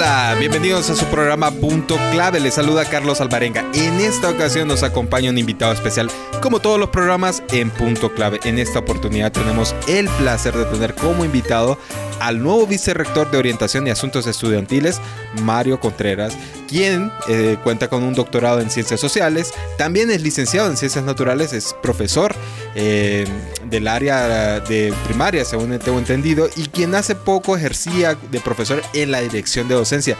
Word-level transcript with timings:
Hola, 0.00 0.34
bienvenidos 0.38 0.88
a 0.88 0.96
su 0.96 1.04
programa 1.08 1.50
Punto 1.50 1.98
Clave. 2.10 2.40
Les 2.40 2.54
saluda 2.54 2.86
Carlos 2.86 3.20
Alvarenga. 3.20 3.66
En 3.74 4.00
esta 4.00 4.30
ocasión 4.30 4.66
nos 4.66 4.82
acompaña 4.82 5.28
un 5.28 5.36
invitado 5.36 5.74
especial, 5.74 6.10
como 6.40 6.58
todos 6.58 6.80
los 6.80 6.88
programas 6.88 7.42
en 7.52 7.68
Punto 7.68 8.10
Clave. 8.14 8.40
En 8.44 8.58
esta 8.58 8.78
oportunidad 8.78 9.30
tenemos 9.30 9.74
el 9.88 10.08
placer 10.08 10.56
de 10.56 10.64
tener 10.64 10.94
como 10.94 11.26
invitado 11.26 11.76
al 12.20 12.42
nuevo 12.42 12.66
vicerrector 12.66 13.30
de 13.30 13.38
Orientación 13.38 13.86
y 13.86 13.90
Asuntos 13.90 14.26
Estudiantiles, 14.26 15.00
Mario 15.42 15.80
Contreras, 15.80 16.36
quien 16.68 17.10
eh, 17.28 17.56
cuenta 17.62 17.88
con 17.88 18.04
un 18.04 18.14
doctorado 18.14 18.60
en 18.60 18.70
Ciencias 18.70 19.00
Sociales, 19.00 19.52
también 19.76 20.10
es 20.10 20.22
licenciado 20.22 20.68
en 20.68 20.76
Ciencias 20.76 21.04
Naturales, 21.04 21.52
es 21.52 21.74
profesor 21.82 22.34
eh, 22.74 23.26
del 23.64 23.88
área 23.88 24.60
de 24.60 24.94
primaria, 25.06 25.44
según 25.44 25.76
tengo 25.78 25.98
entendido, 25.98 26.48
y 26.56 26.64
quien 26.68 26.94
hace 26.94 27.14
poco 27.14 27.56
ejercía 27.56 28.16
de 28.30 28.40
profesor 28.40 28.82
en 28.92 29.10
la 29.10 29.20
dirección 29.20 29.66
de 29.68 29.74
docencia. 29.74 30.16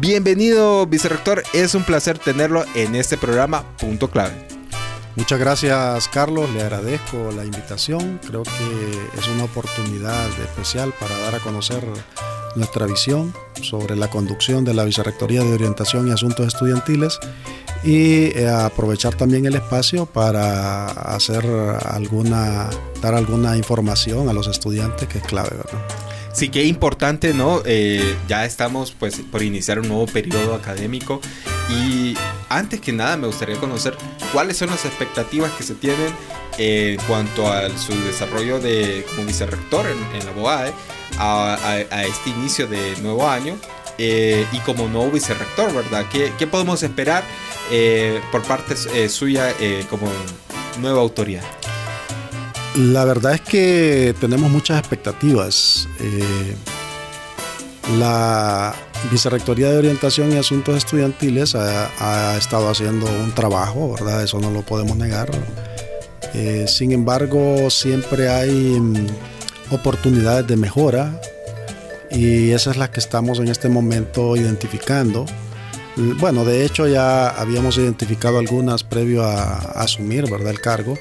Bienvenido, 0.00 0.86
vicerrector, 0.86 1.42
es 1.52 1.74
un 1.74 1.84
placer 1.84 2.18
tenerlo 2.18 2.64
en 2.74 2.96
este 2.96 3.16
programa 3.16 3.64
Punto 3.78 4.10
Clave. 4.10 4.53
Muchas 5.16 5.38
gracias 5.38 6.08
Carlos, 6.08 6.50
le 6.50 6.62
agradezco 6.62 7.30
la 7.30 7.44
invitación. 7.44 8.20
Creo 8.26 8.42
que 8.42 9.18
es 9.18 9.28
una 9.28 9.44
oportunidad 9.44 10.26
especial 10.40 10.92
para 10.98 11.16
dar 11.18 11.36
a 11.36 11.38
conocer 11.38 11.86
nuestra 12.56 12.86
visión 12.86 13.32
sobre 13.62 13.94
la 13.94 14.10
conducción 14.10 14.64
de 14.64 14.74
la 14.74 14.84
Vicerrectoría 14.84 15.42
de 15.42 15.52
Orientación 15.52 16.08
y 16.08 16.10
Asuntos 16.10 16.48
Estudiantiles 16.48 17.20
y 17.84 18.36
eh, 18.36 18.48
aprovechar 18.48 19.14
también 19.14 19.46
el 19.46 19.54
espacio 19.54 20.06
para 20.06 20.86
hacer 20.86 21.44
alguna, 21.84 22.68
dar 23.00 23.14
alguna 23.14 23.56
información 23.56 24.28
a 24.28 24.32
los 24.32 24.48
estudiantes 24.48 25.06
que 25.06 25.18
es 25.18 25.24
clave, 25.24 25.50
¿verdad? 25.50 25.86
Sí, 26.32 26.48
qué 26.48 26.64
importante, 26.64 27.32
¿no? 27.32 27.62
Eh, 27.64 28.16
ya 28.26 28.44
estamos 28.44 28.90
pues 28.98 29.20
por 29.30 29.42
iniciar 29.42 29.78
un 29.78 29.86
nuevo 29.86 30.06
periodo 30.06 30.54
académico 30.54 31.20
y 31.70 32.14
antes 32.48 32.80
que 32.80 32.92
nada 32.92 33.16
me 33.16 33.26
gustaría 33.26 33.56
conocer 33.56 33.96
cuáles 34.32 34.56
son 34.56 34.70
las 34.70 34.84
expectativas 34.84 35.50
que 35.52 35.62
se 35.62 35.74
tienen 35.74 36.12
en 36.58 36.96
cuanto 37.06 37.50
a 37.50 37.68
su 37.76 37.92
desarrollo 38.04 38.60
de, 38.60 39.04
como 39.10 39.26
vicerrector 39.26 39.86
en, 39.86 40.26
la 40.26 40.32
BOAE 40.32 40.72
a, 41.18 42.04
este 42.06 42.30
inicio 42.30 42.66
de 42.66 42.96
nuevo 43.02 43.28
año 43.28 43.56
eh, 43.98 44.46
y 44.52 44.58
como 44.60 44.88
nuevo 44.88 45.10
vicerrector, 45.10 45.72
¿verdad? 45.72 46.04
¿Qué, 46.10 46.32
qué 46.38 46.46
podemos 46.46 46.82
esperar 46.82 47.24
eh, 47.70 48.20
por 48.30 48.42
parte 48.42 48.76
suya 49.08 49.52
como 49.90 50.08
nueva 50.80 51.00
autoridad? 51.00 51.44
La 52.76 53.04
verdad 53.04 53.34
es 53.34 53.40
que 53.40 54.16
tenemos 54.20 54.50
muchas 54.50 54.80
expectativas. 54.80 55.88
Eh, 56.00 56.56
la 57.98 58.74
Vicerrectoría 59.10 59.70
de 59.70 59.78
Orientación 59.78 60.32
y 60.32 60.36
Asuntos 60.36 60.76
Estudiantiles 60.76 61.54
ha, 61.54 62.36
estado 62.36 62.68
haciendo 62.68 63.06
un 63.06 63.32
trabajo, 63.34 63.92
¿verdad? 63.92 64.22
Eso 64.22 64.38
no 64.40 64.50
lo 64.50 64.62
podemos 64.62 64.96
negar. 64.96 65.30
Eh, 66.32 66.66
sin 66.68 66.92
embargo, 66.92 67.70
siempre 67.70 68.28
hay 68.28 68.50
mm, 68.50 69.06
oportunidades 69.70 70.46
de 70.46 70.56
mejora 70.56 71.20
y 72.10 72.50
esas 72.50 72.74
es 72.74 72.76
las 72.78 72.90
que 72.90 73.00
estamos 73.00 73.38
en 73.38 73.48
este 73.48 73.68
momento 73.68 74.36
identificando. 74.36 75.26
Bueno, 75.96 76.44
de 76.44 76.64
hecho 76.64 76.88
ya 76.88 77.28
habíamos 77.28 77.76
identificado 77.76 78.38
algunas 78.38 78.82
previo 78.82 79.22
a, 79.22 79.54
a 79.54 79.82
asumir, 79.82 80.28
¿verdad? 80.28 80.50
El 80.50 80.60
cargo 80.60 80.98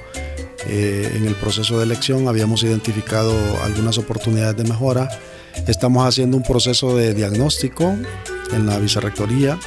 eh, 0.68 1.12
en 1.16 1.26
el 1.26 1.36
proceso 1.36 1.78
de 1.78 1.84
elección 1.84 2.28
habíamos 2.28 2.64
identificado 2.64 3.34
algunas 3.64 3.98
oportunidades 3.98 4.56
de 4.56 4.64
mejora. 4.64 5.10
Estamos 5.68 6.06
haciendo 6.06 6.36
un 6.36 6.44
proceso 6.44 6.96
de 6.96 7.14
diagnóstico 7.14 7.96
en 8.52 8.66
la 8.66 8.78
vicerrectoría. 8.80 9.58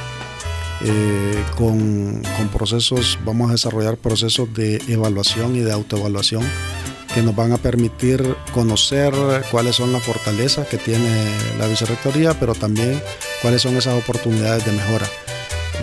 Eh, 0.85 1.43
con, 1.57 2.23
con, 2.37 2.49
procesos, 2.49 3.19
vamos 3.25 3.49
a 3.49 3.53
desarrollar 3.53 3.97
procesos 3.97 4.53
de 4.53 4.77
evaluación 4.89 5.57
y 5.57 5.61
de 5.61 5.73
autoevaluación 5.73 6.43
que 7.15 7.23
nos 7.23 7.35
van 7.35 7.53
a 7.53 7.57
permitir 7.57 8.37
conocer 8.53 9.15
cuáles 9.51 9.77
son 9.77 9.91
las 9.91 10.03
fortalezas 10.03 10.67
que 10.69 10.77
tiene 10.77 11.09
la 11.59 11.67
vicerrectoría, 11.67 12.39
pero 12.39 12.55
también 12.55 13.03
cuáles 13.41 13.63
son 13.63 13.75
esas 13.77 13.99
oportunidades 14.03 14.67
de 14.67 14.73
mejora. 14.73 15.07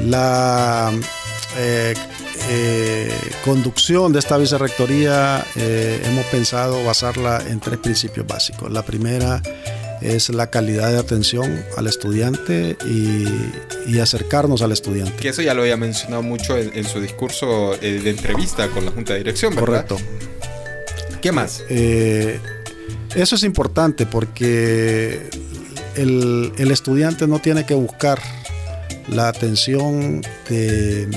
La 0.05 0.91
eh, 1.57 1.95
eh, 2.49 3.11
conducción 3.43 4.13
de 4.13 4.19
esta 4.19 4.37
vicerrectoría 4.37 5.43
hemos 5.55 6.25
pensado 6.25 6.83
basarla 6.83 7.41
en 7.47 7.59
tres 7.59 7.79
principios 7.79 8.27
básicos. 8.27 8.71
La 8.71 8.83
primera 8.83 9.41
es 10.03 10.29
la 10.29 10.49
calidad 10.49 10.91
de 10.91 10.99
atención 10.99 11.63
al 11.77 11.87
estudiante 11.87 12.77
y, 12.85 13.99
acercarnos 13.99 14.61
al 14.61 14.73
estudiante. 14.73 15.13
Que 15.15 15.29
eso 15.29 15.41
ya 15.41 15.53
lo 15.53 15.61
había 15.61 15.77
mencionado 15.77 16.21
mucho 16.23 16.57
en, 16.57 16.83
su 16.83 16.99
discurso 16.99 17.73
eh, 17.81 18.01
de 18.03 18.09
entrevista 18.09 18.67
con 18.67 18.83
la 18.85 18.91
Junta 18.91 19.13
de 19.13 19.19
Dirección, 19.19 19.55
¿verdad? 19.55 19.87
Correcto. 19.87 19.97
¿Qué 21.21 21.31
más? 21.31 21.63
eso 21.69 23.35
es 23.35 23.43
importante 23.43 24.05
porque 24.05 25.29
el, 25.95 26.51
el 26.57 26.71
estudiante 26.71 27.27
no 27.27 27.39
tiene 27.39 27.65
que 27.65 27.75
buscar 27.75 28.19
la 29.07 29.29
atención 29.29 30.21
de 30.49 31.07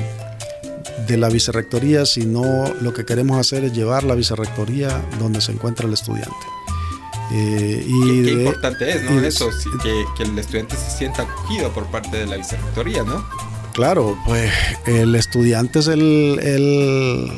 de 1.06 1.16
la 1.16 1.28
vicerrectoría, 1.28 2.04
sino 2.04 2.74
lo 2.80 2.92
que 2.92 3.04
queremos 3.04 3.38
hacer 3.38 3.64
es 3.64 3.72
llevar 3.72 4.04
la 4.04 4.14
vicerrectoría 4.14 4.88
donde 5.18 5.40
se 5.40 5.52
encuentra 5.52 5.86
el 5.86 5.92
estudiante. 5.92 6.34
Eh, 7.32 7.84
y 7.86 8.24
qué, 8.24 8.32
importante 8.32 8.90
es, 8.90 9.02
¿no? 9.10 9.20
Eso, 9.20 9.50
que, 9.82 10.04
que, 10.16 10.22
el 10.22 10.38
estudiante 10.38 10.76
se 10.76 10.96
sienta 10.96 11.22
acogido 11.22 11.72
por 11.72 11.86
parte 11.86 12.16
de 12.16 12.26
la 12.26 12.36
vicerrectoría, 12.36 13.02
¿no? 13.02 13.24
Claro, 13.72 14.16
pues 14.24 14.52
el 14.86 15.14
estudiante 15.14 15.80
es 15.80 15.88
el, 15.88 16.38
el, 16.42 17.30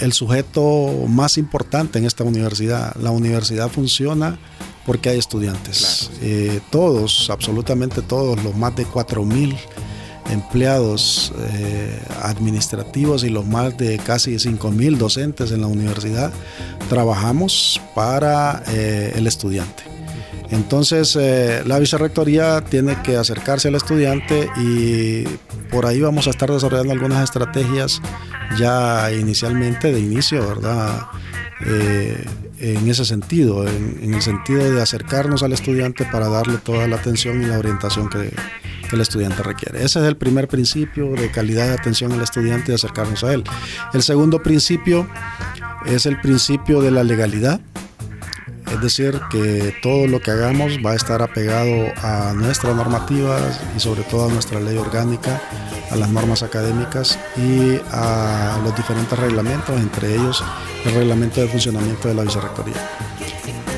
el 0.00 0.12
sujeto 0.12 1.06
más 1.08 1.38
importante 1.38 1.98
en 1.98 2.06
esta 2.06 2.24
universidad. 2.24 2.94
La 2.96 3.10
universidad 3.10 3.70
funciona 3.70 4.38
porque 4.86 5.10
hay 5.10 5.18
estudiantes. 5.18 6.10
Eh, 6.20 6.60
todos, 6.70 7.30
absolutamente 7.30 8.02
todos, 8.02 8.42
los 8.42 8.56
más 8.56 8.74
de 8.76 8.86
4.000 8.86 9.56
empleados 10.30 11.32
eh, 11.50 11.98
administrativos 12.22 13.24
y 13.24 13.28
los 13.28 13.46
más 13.46 13.76
de 13.76 13.98
casi 13.98 14.34
5.000 14.34 14.96
docentes 14.96 15.52
en 15.52 15.60
la 15.60 15.66
universidad, 15.66 16.32
trabajamos 16.88 17.80
para 17.94 18.62
eh, 18.68 19.12
el 19.16 19.26
estudiante. 19.26 19.82
Entonces, 20.50 21.16
eh, 21.18 21.62
la 21.66 21.78
vicerrectoría 21.78 22.60
tiene 22.62 23.00
que 23.02 23.16
acercarse 23.16 23.68
al 23.68 23.74
estudiante 23.74 24.48
y 24.56 25.24
por 25.70 25.86
ahí 25.86 26.00
vamos 26.00 26.26
a 26.26 26.30
estar 26.30 26.50
desarrollando 26.50 26.92
algunas 26.92 27.24
estrategias 27.24 28.00
ya 28.58 29.10
inicialmente, 29.12 29.92
de 29.92 30.00
inicio, 30.00 30.46
¿verdad? 30.46 31.06
en 32.60 32.88
ese 32.88 33.04
sentido, 33.04 33.66
en, 33.66 34.14
el 34.14 34.20
sentido 34.20 34.70
de 34.70 34.82
acercarnos 34.82 35.42
al 35.42 35.52
estudiante 35.52 36.04
para 36.04 36.28
darle 36.28 36.58
toda 36.58 36.86
la 36.86 36.96
atención 36.96 37.42
y 37.42 37.46
la 37.46 37.58
orientación 37.58 38.10
que, 38.10 38.30
el 38.92 39.00
estudiante 39.00 39.42
requiere. 39.42 39.78
Ese 39.78 40.00
es 40.00 40.06
el 40.06 40.16
primer 40.16 40.48
principio 40.48 41.10
de 41.12 41.30
calidad 41.30 41.68
de 41.68 41.74
atención 41.74 42.12
al 42.12 42.22
estudiante 42.22 42.72
y 42.72 42.74
acercarnos 42.74 43.24
a 43.24 43.32
él. 43.32 43.44
El 43.92 44.02
segundo 44.02 44.42
principio 44.42 45.08
es 45.86 46.06
el 46.06 46.20
principio 46.20 46.80
de 46.80 46.90
la 46.90 47.04
legalidad. 47.04 47.60
Es 48.72 48.80
decir, 48.80 49.20
que 49.30 49.74
todo 49.82 50.08
lo 50.08 50.20
que 50.20 50.32
hagamos 50.32 50.78
va 50.84 50.92
a 50.92 50.94
estar 50.96 51.22
apegado 51.22 51.92
a 52.02 52.32
nuestras 52.34 52.74
normativas 52.74 53.60
y 53.76 53.80
sobre 53.80 54.02
todo 54.02 54.28
a 54.28 54.32
nuestra 54.32 54.58
ley 54.58 54.76
orgánica, 54.76 55.40
a 55.90 55.96
las 55.96 56.08
normas 56.08 56.42
académicas 56.42 57.18
y 57.36 57.78
a 57.92 58.58
los 58.64 58.74
diferentes 58.74 59.16
reglamentos, 59.16 59.78
entre 59.78 60.14
ellos 60.14 60.42
el 60.84 60.94
reglamento 60.94 61.40
de 61.40 61.48
funcionamiento 61.48 62.08
de 62.08 62.14
la 62.14 62.22
vicerrectoría. 62.22 62.90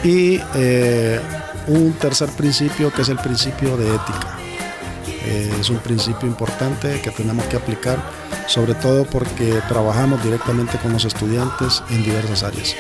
Y 0.02 0.40
eh, 0.54 1.20
un 1.66 1.92
tercer 1.94 2.30
principio 2.30 2.92
que 2.92 3.02
es 3.02 3.08
el 3.08 3.18
principio 3.18 3.76
de 3.76 3.94
ética. 3.94 4.45
Eh, 5.26 5.50
es 5.60 5.70
un 5.70 5.78
principio 5.78 6.28
importante 6.28 7.00
que 7.02 7.10
tenemos 7.10 7.44
que 7.46 7.56
aplicar, 7.56 7.98
sobre 8.46 8.74
todo 8.74 9.04
porque 9.04 9.60
trabajamos 9.68 10.22
directamente 10.22 10.78
con 10.78 10.92
los 10.92 11.04
estudiantes 11.04 11.82
en 11.90 12.04
diversas 12.04 12.44
áreas. 12.44 12.76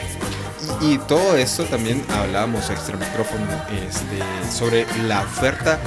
Y, 0.80 0.98
todo 0.98 1.36
esto 1.36 1.64
también 1.64 2.04
hablábamos 2.10 2.70
extra 2.70 2.96
micrófono 2.96 3.46
este, 3.88 4.52
sobre 4.52 4.86
la 5.06 5.22
oferta 5.22 5.80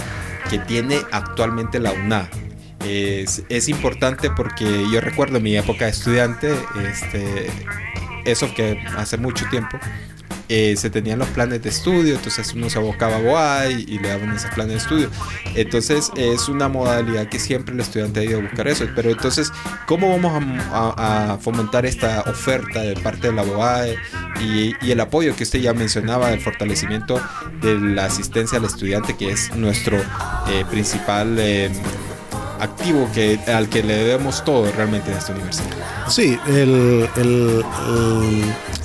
que 0.50 0.60
tiene 0.60 1.02
actualmente 1.12 1.80
la 1.80 1.92
UNA. 1.92 2.30
Es, 2.86 3.70
importante 3.70 4.30
porque 4.32 4.86
yo 4.92 5.00
recuerdo 5.00 5.40
mi 5.40 5.56
época 5.56 5.86
de 5.86 5.92
estudiante, 5.92 6.56
este, 6.84 7.50
eso 8.26 8.54
que 8.54 8.82
hace 8.98 9.18
mucho 9.18 9.46
tiempo, 9.50 9.78
eh, 10.50 10.76
se 10.78 10.90
tenían 10.90 11.20
los 11.20 11.28
planes 11.30 11.62
de 11.62 11.70
estudio, 11.70 12.16
entonces 12.16 12.54
uno 12.54 12.70
se 12.72 12.80
abocaba 12.80 13.18
a 13.18 13.20
BOAI 13.20 13.86
y, 13.88 14.00
le 14.00 14.10
daban 14.10 14.36
esos 14.36 14.50
planes 14.52 14.74
de 14.74 14.78
estudio. 14.78 15.12
Entonces 15.56 16.12
es 16.16 16.50
una 16.50 16.68
modalidad 16.68 17.30
que 17.30 17.38
siempre 17.38 17.76
el 17.76 17.80
estudiante 17.80 18.22
ha 18.22 18.24
ido 18.24 18.40
a 18.40 18.42
buscar 18.42 18.68
eso. 18.68 18.86
Pero 18.96 19.12
entonces, 19.12 19.52
¿cómo 19.86 20.10
vamos 20.10 20.34
a, 20.72 21.38
fomentar 21.40 21.86
esta 21.86 22.22
oferta 22.22 22.82
de 22.82 22.96
parte 22.96 23.28
de 23.28 23.34
la 23.34 23.44
BOAE 23.44 23.96
y, 24.42 24.92
el 24.92 25.00
apoyo 25.00 25.36
que 25.36 25.44
usted 25.44 25.60
ya 25.60 25.74
mencionaba 25.74 26.32
del 26.32 26.42
fortalecimiento 26.42 27.22
de 27.62 27.80
la 27.80 28.06
asistencia 28.06 28.58
al 28.58 28.66
estudiante, 28.66 29.16
que 29.16 29.32
es 29.32 29.56
nuestro 29.56 29.98
eh, 29.98 30.66
principal... 30.70 31.38
Eh, 31.38 31.70
activo 32.60 33.10
que, 33.14 33.40
al 33.48 33.70
que 33.70 33.84
le 33.84 33.96
debemos 33.96 34.44
todo 34.44 34.72
realmente 34.72 35.12
en 35.12 35.18
esta 35.18 35.34
universidad. 35.34 35.76
Sí, 36.08 36.38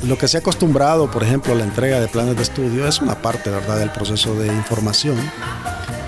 lo 0.02 0.18
que 0.18 0.28
se 0.28 0.36
ha 0.36 0.40
acostumbrado, 0.40 1.10
por 1.10 1.22
ejemplo, 1.22 1.52
a 1.52 1.56
la 1.56 1.64
entrega 1.64 2.00
de 2.00 2.08
planes 2.08 2.36
de 2.36 2.42
estudio 2.42 2.86
es 2.86 3.00
una 3.00 3.14
parte 3.14 3.50
¿verdad? 3.50 3.78
del 3.78 3.90
proceso 3.90 4.34
de 4.34 4.48
información. 4.48 5.16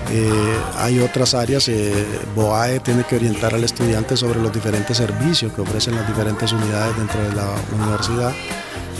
Eh, 0.09 0.57
hay 0.77 0.99
otras 0.99 1.33
áreas, 1.33 1.67
eh, 1.67 2.05
BOAE 2.33 2.79
tiene 2.79 3.03
que 3.03 3.17
orientar 3.17 3.53
al 3.53 3.63
estudiante 3.63 4.15
sobre 4.15 4.39
los 4.39 4.53
diferentes 4.53 4.95
servicios 4.95 5.51
que 5.51 5.61
ofrecen 5.61 5.95
las 5.95 6.07
diferentes 6.07 6.51
unidades 6.53 6.95
dentro 6.95 7.21
de 7.21 7.33
la 7.35 7.49
universidad, 7.77 8.31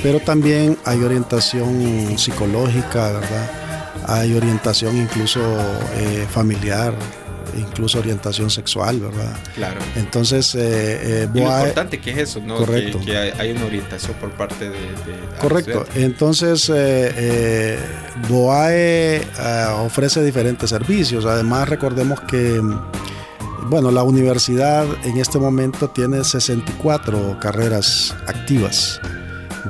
pero 0.03 0.19
también 0.19 0.77
hay 0.83 1.01
orientación 1.01 2.17
psicológica, 2.17 3.11
¿verdad? 3.13 3.51
Hay 4.05 4.33
orientación 4.35 4.97
incluso 4.97 5.39
eh, 5.95 6.27
familiar, 6.29 6.93
incluso 7.57 7.99
orientación 7.99 8.49
sexual, 8.49 8.99
¿verdad? 8.99 9.35
Claro. 9.55 9.79
Entonces, 9.95 10.55
eh, 10.55 11.23
eh 11.23 11.29
lo 11.33 11.41
importante 11.41 11.99
que 11.99 12.11
es 12.11 12.17
eso, 12.17 12.39
¿no? 12.41 12.57
Correcto. 12.57 12.99
Que, 13.03 13.17
hay 13.17 13.51
una 13.51 13.65
orientación 13.65 14.15
por 14.17 14.31
parte 14.31 14.69
de... 14.69 14.77
Correcto. 15.39 15.85
Entonces, 15.95 16.69
eh, 16.69 17.13
eh 17.15 17.79
BOAE 18.29 19.17
eh, 19.17 19.21
ofrece 19.79 20.23
diferentes 20.23 20.69
servicios. 20.69 21.25
Además, 21.25 21.69
recordemos 21.69 22.19
que, 22.21 22.61
bueno, 23.63 23.91
la 23.91 24.03
universidad 24.03 24.85
en 25.03 25.17
este 25.17 25.39
momento 25.39 25.89
tiene 25.89 26.23
64 26.23 27.37
carreras 27.39 28.15
activas. 28.27 28.99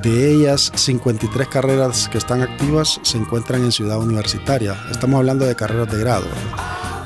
De 0.01 0.31
ellas, 0.31 0.71
53 0.75 1.47
carreras 1.47 2.07
que 2.07 2.19
están 2.19 2.41
activas 2.41 2.99
se 3.01 3.17
encuentran 3.17 3.63
en 3.63 3.71
ciudad 3.71 3.97
universitaria. 3.97 4.75
Estamos 4.91 5.17
hablando 5.17 5.45
de 5.45 5.55
carreras 5.55 5.91
de 5.91 5.99
grado. 5.99 6.27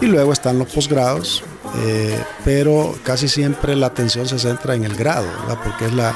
Y 0.01 0.07
luego 0.07 0.33
están 0.33 0.57
los 0.57 0.67
posgrados, 0.67 1.43
eh, 1.77 2.19
pero 2.43 2.95
casi 3.03 3.27
siempre 3.27 3.75
la 3.75 3.85
atención 3.85 4.27
se 4.27 4.39
centra 4.39 4.73
en 4.73 4.83
el 4.83 4.95
grado, 4.95 5.27
porque 5.63 5.85
es 5.85 5.93
la, 5.93 6.11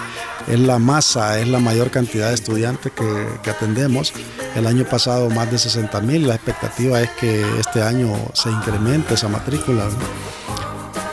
es 0.48 0.60
la 0.60 0.80
masa, 0.80 1.40
es 1.40 1.48
la 1.48 1.60
mayor 1.60 1.92
cantidad 1.92 2.30
de 2.30 2.34
estudiantes 2.34 2.92
que, 2.92 3.50
atendemos. 3.50 4.12
El 4.56 4.66
año 4.66 4.86
pasado 4.86 5.30
más 5.30 5.52
de 5.52 5.60
60 5.60 6.02
mil, 6.02 6.28
la 6.28 6.34
expectativa 6.34 7.00
es 7.00 7.12
que 7.12 7.46
este 7.60 7.84
año 7.84 8.12
se 8.34 8.50
incremente 8.50 9.14
esa 9.14 9.28
matrícula. 9.28 9.88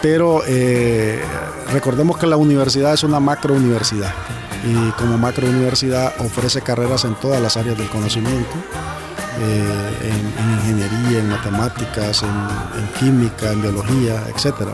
Pero 0.01 0.43
eh, 0.47 1.21
recordemos 1.75 2.17
que 2.17 2.27
la 2.27 2.39
universidad 2.39 2.95
es 2.95 3.05
una 3.05 3.21
macro 3.21 3.55
universidad 3.55 4.15
y 4.65 4.91
como 4.93 5.19
macro 5.19 5.47
universidad 5.47 6.15
ofrece 6.21 6.63
carreras 6.63 7.05
en 7.05 7.17
todas 7.17 7.41
las 7.43 7.59
áreas 7.59 7.77
del 7.77 7.91
conocimiento 7.91 8.57
eh, 9.41 10.11
en, 10.11 10.53
ingeniería, 10.53 11.21
en 11.21 11.31
matemáticas, 11.31 12.23
en, 12.23 12.89
química, 12.99 13.53
en 13.53 13.63
biología, 13.63 14.23
etc. 14.29 14.69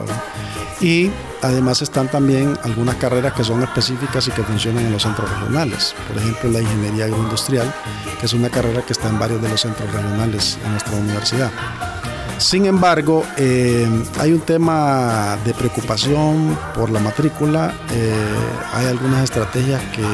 Y 0.81 1.11
además 1.43 1.83
están 1.83 2.09
también 2.09 2.59
algunas 2.65 2.97
carreras 2.97 3.33
que 3.33 3.45
son 3.45 3.63
específicas 3.63 4.27
y 4.29 4.31
que 4.31 4.43
funcionan 4.43 4.87
en 4.87 4.93
los 4.93 5.03
centros 5.03 5.31
regionales. 5.31 5.95
Por 6.09 6.19
ejemplo, 6.19 6.51
la 6.51 6.61
ingeniería 6.61 7.07
agroindustrial, 7.07 7.73
que 8.21 8.27
es 8.27 8.33
una 8.33 8.51
carrera 8.51 8.83
que 8.83 8.93
está 8.93 9.09
en 9.09 9.19
varios 9.19 9.43
de 9.43 9.49
los 9.49 9.61
centros 9.61 9.93
regionales 9.93 10.59
en 10.65 10.73
nuestra 10.73 10.97
universidad. 10.97 11.51
Sin 12.39 12.67
embargo, 12.67 13.25
eh, 13.37 13.89
hay 14.21 14.33
un 14.33 14.41
tema 14.41 15.37
de 15.45 15.53
preocupación 15.55 16.57
por 16.73 16.89
la 16.89 17.01
matrícula. 17.01 17.75
Eh, 17.91 18.13
hay 18.75 18.87
algunas 18.87 19.25
estrategias 19.25 19.83
que 19.91 20.05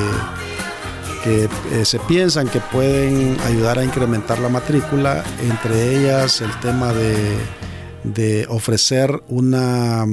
que 1.25 1.49
eh, 1.73 1.85
se 1.87 1.99
piensan 2.01 2.49
que 2.49 2.61
pueden 2.61 3.39
ayudar 3.47 3.79
a 3.79 3.85
incrementar 3.85 4.39
la 4.41 4.51
matrícula, 4.51 5.25
entre 5.41 5.97
ellas 5.97 6.43
el 6.43 6.51
tema 6.61 6.93
de, 6.93 8.47
ofrecer 8.51 9.23
una 9.29 10.05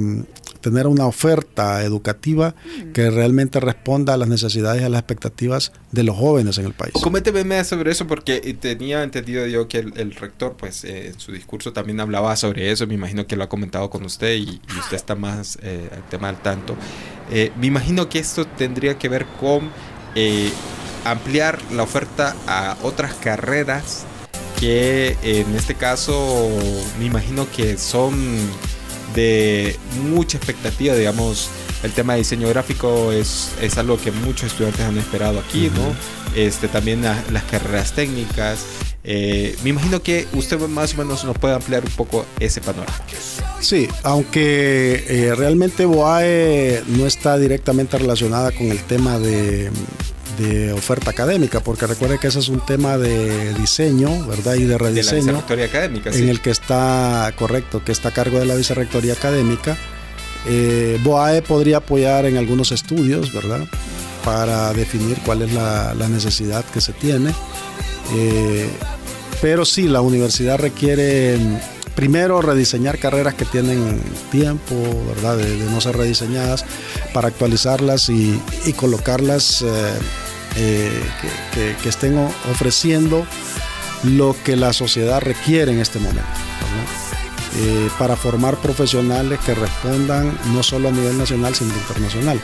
tener 0.62 0.86
una 0.86 1.06
oferta 1.06 1.82
educativa 1.82 2.54
que 2.94 3.10
realmente 3.10 3.58
responda 3.58 4.14
a 4.14 4.16
las 4.16 4.28
necesidades 4.28 4.80
y 4.80 4.84
a 4.84 4.88
las 4.88 5.00
expectativas 5.00 5.72
de 5.90 6.04
los 6.04 6.16
jóvenes 6.16 6.56
en 6.56 6.66
el 6.66 6.72
país. 6.72 6.94
Coménteme 7.02 7.64
sobre 7.64 7.90
eso 7.90 8.06
porque 8.06 8.40
tenía 8.60 9.02
entendido 9.02 9.44
yo 9.48 9.66
que 9.66 9.78
el, 9.78 10.14
rector 10.14 10.54
pues 10.56 10.84
eh, 10.84 11.08
en 11.08 11.18
su 11.18 11.32
discurso 11.32 11.72
también 11.72 11.98
hablaba 12.00 12.36
sobre 12.36 12.70
eso, 12.70 12.86
me 12.86 12.94
imagino 12.94 13.26
que 13.26 13.34
lo 13.34 13.42
ha 13.42 13.48
comentado 13.48 13.90
con 13.90 14.04
usted 14.04 14.36
y, 14.36 14.60
usted 14.78 14.96
está 14.96 15.16
más 15.16 15.58
eh, 15.62 15.90
al 15.92 16.08
tema 16.08 16.28
al 16.28 16.40
tanto. 16.40 16.76
me 17.28 17.66
imagino 17.66 18.08
que 18.08 18.20
esto 18.20 18.46
tendría 18.46 18.96
que 18.96 19.08
ver 19.08 19.26
con 19.40 19.68
ampliar 21.04 21.58
la 21.72 21.82
oferta 21.82 22.34
a 22.46 22.76
otras 22.82 23.14
carreras 23.14 24.04
que 24.58 25.16
en 25.22 25.54
este 25.56 25.74
caso 25.74 26.48
me 26.98 27.06
imagino 27.06 27.50
que 27.50 27.76
son 27.78 28.14
de 29.14 29.76
mucha 30.08 30.36
expectativa, 30.36 30.94
digamos, 30.94 31.50
el 31.82 31.92
tema 31.92 32.12
de 32.14 32.20
diseño 32.20 32.48
gráfico 32.48 33.12
es, 33.12 33.50
es 33.60 33.76
algo 33.76 33.98
que 33.98 34.12
muchos 34.12 34.52
estudiantes 34.52 34.82
han 34.82 34.98
esperado 34.98 35.40
aquí, 35.40 35.70
¿no? 35.74 35.94
Este, 36.40 36.68
también 36.68 37.02
las 37.02 37.42
carreras 37.50 37.92
técnicas. 37.92 38.64
Eh, 39.04 39.56
me 39.64 39.70
imagino 39.70 40.00
que 40.00 40.28
usted 40.32 40.58
más 40.60 40.94
o 40.94 40.98
menos 40.98 41.24
nos 41.24 41.36
puede 41.36 41.54
ampliar 41.54 41.84
un 41.84 41.90
poco 41.90 42.24
ese 42.38 42.60
panorama. 42.60 42.94
Sí, 43.60 43.88
aunque 44.04 45.04
eh, 45.08 45.34
realmente 45.34 45.84
BOAE 45.86 46.84
no 46.86 47.06
está 47.06 47.36
directamente 47.36 47.98
relacionada 47.98 48.52
con 48.52 48.68
el 48.68 48.78
tema 48.84 49.18
de, 49.18 49.70
de 50.42 50.72
oferta 50.72 51.10
académica, 51.10 51.60
porque 51.60 51.86
recuerde 51.86 52.18
que 52.18 52.26
ese 52.28 52.38
es 52.38 52.48
un 52.48 52.64
tema 52.64 52.98
de 52.98 53.54
diseño, 53.54 54.26
¿verdad? 54.26 54.54
Y 54.54 54.64
de 54.64 54.78
rediseño. 54.78 55.42
De 55.48 55.56
la 55.56 55.64
académica, 55.64 56.10
En 56.10 56.28
el 56.28 56.40
que 56.40 56.50
está, 56.50 57.32
correcto, 57.38 57.82
que 57.84 57.92
está 57.92 58.08
a 58.08 58.12
cargo 58.12 58.38
de 58.38 58.46
la 58.46 58.54
vicerrectoría 58.54 59.14
académica. 59.14 59.76
Eh, 60.46 60.98
BOAE 61.02 61.42
podría 61.42 61.78
apoyar 61.78 62.26
en 62.26 62.36
algunos 62.36 62.72
estudios, 62.72 63.32
¿verdad? 63.32 63.60
Para 64.24 64.72
definir 64.72 65.18
cuál 65.24 65.42
es 65.42 65.52
la, 65.52 65.94
necesidad 66.08 66.64
que 66.66 66.80
se 66.80 66.92
tiene. 66.92 67.32
Eh, 68.14 68.68
pero 69.40 69.64
sí, 69.64 69.88
la 69.88 70.00
universidad 70.00 70.58
requiere 70.58 71.38
primero 71.94 72.40
rediseñar 72.40 72.98
carreras 72.98 73.34
que 73.34 73.44
tienen 73.44 74.00
tiempo, 74.30 74.74
¿verdad? 75.14 75.36
De, 75.36 75.56
no 75.70 75.80
ser 75.80 75.96
rediseñadas, 75.96 76.64
para 77.12 77.28
actualizarlas 77.28 78.08
y, 78.08 78.40
colocarlas 78.76 79.62
eh, 79.62 79.66
eh, 80.56 81.02
que, 81.82 81.88
estén 81.88 82.18
ofreciendo 82.50 83.26
lo 84.04 84.36
que 84.44 84.56
la 84.56 84.72
sociedad 84.72 85.20
requiere 85.20 85.72
en 85.72 85.80
este 85.80 85.98
momento. 85.98 86.22
Eh, 87.58 87.90
para 87.98 88.16
formar 88.16 88.56
profesionales 88.56 89.38
que 89.40 89.54
respondan 89.54 90.36
no 90.54 90.62
solo 90.62 90.88
a 90.88 90.92
nivel 90.92 91.18
nacional, 91.18 91.54
sino 91.54 91.74
internacional. 91.74 92.40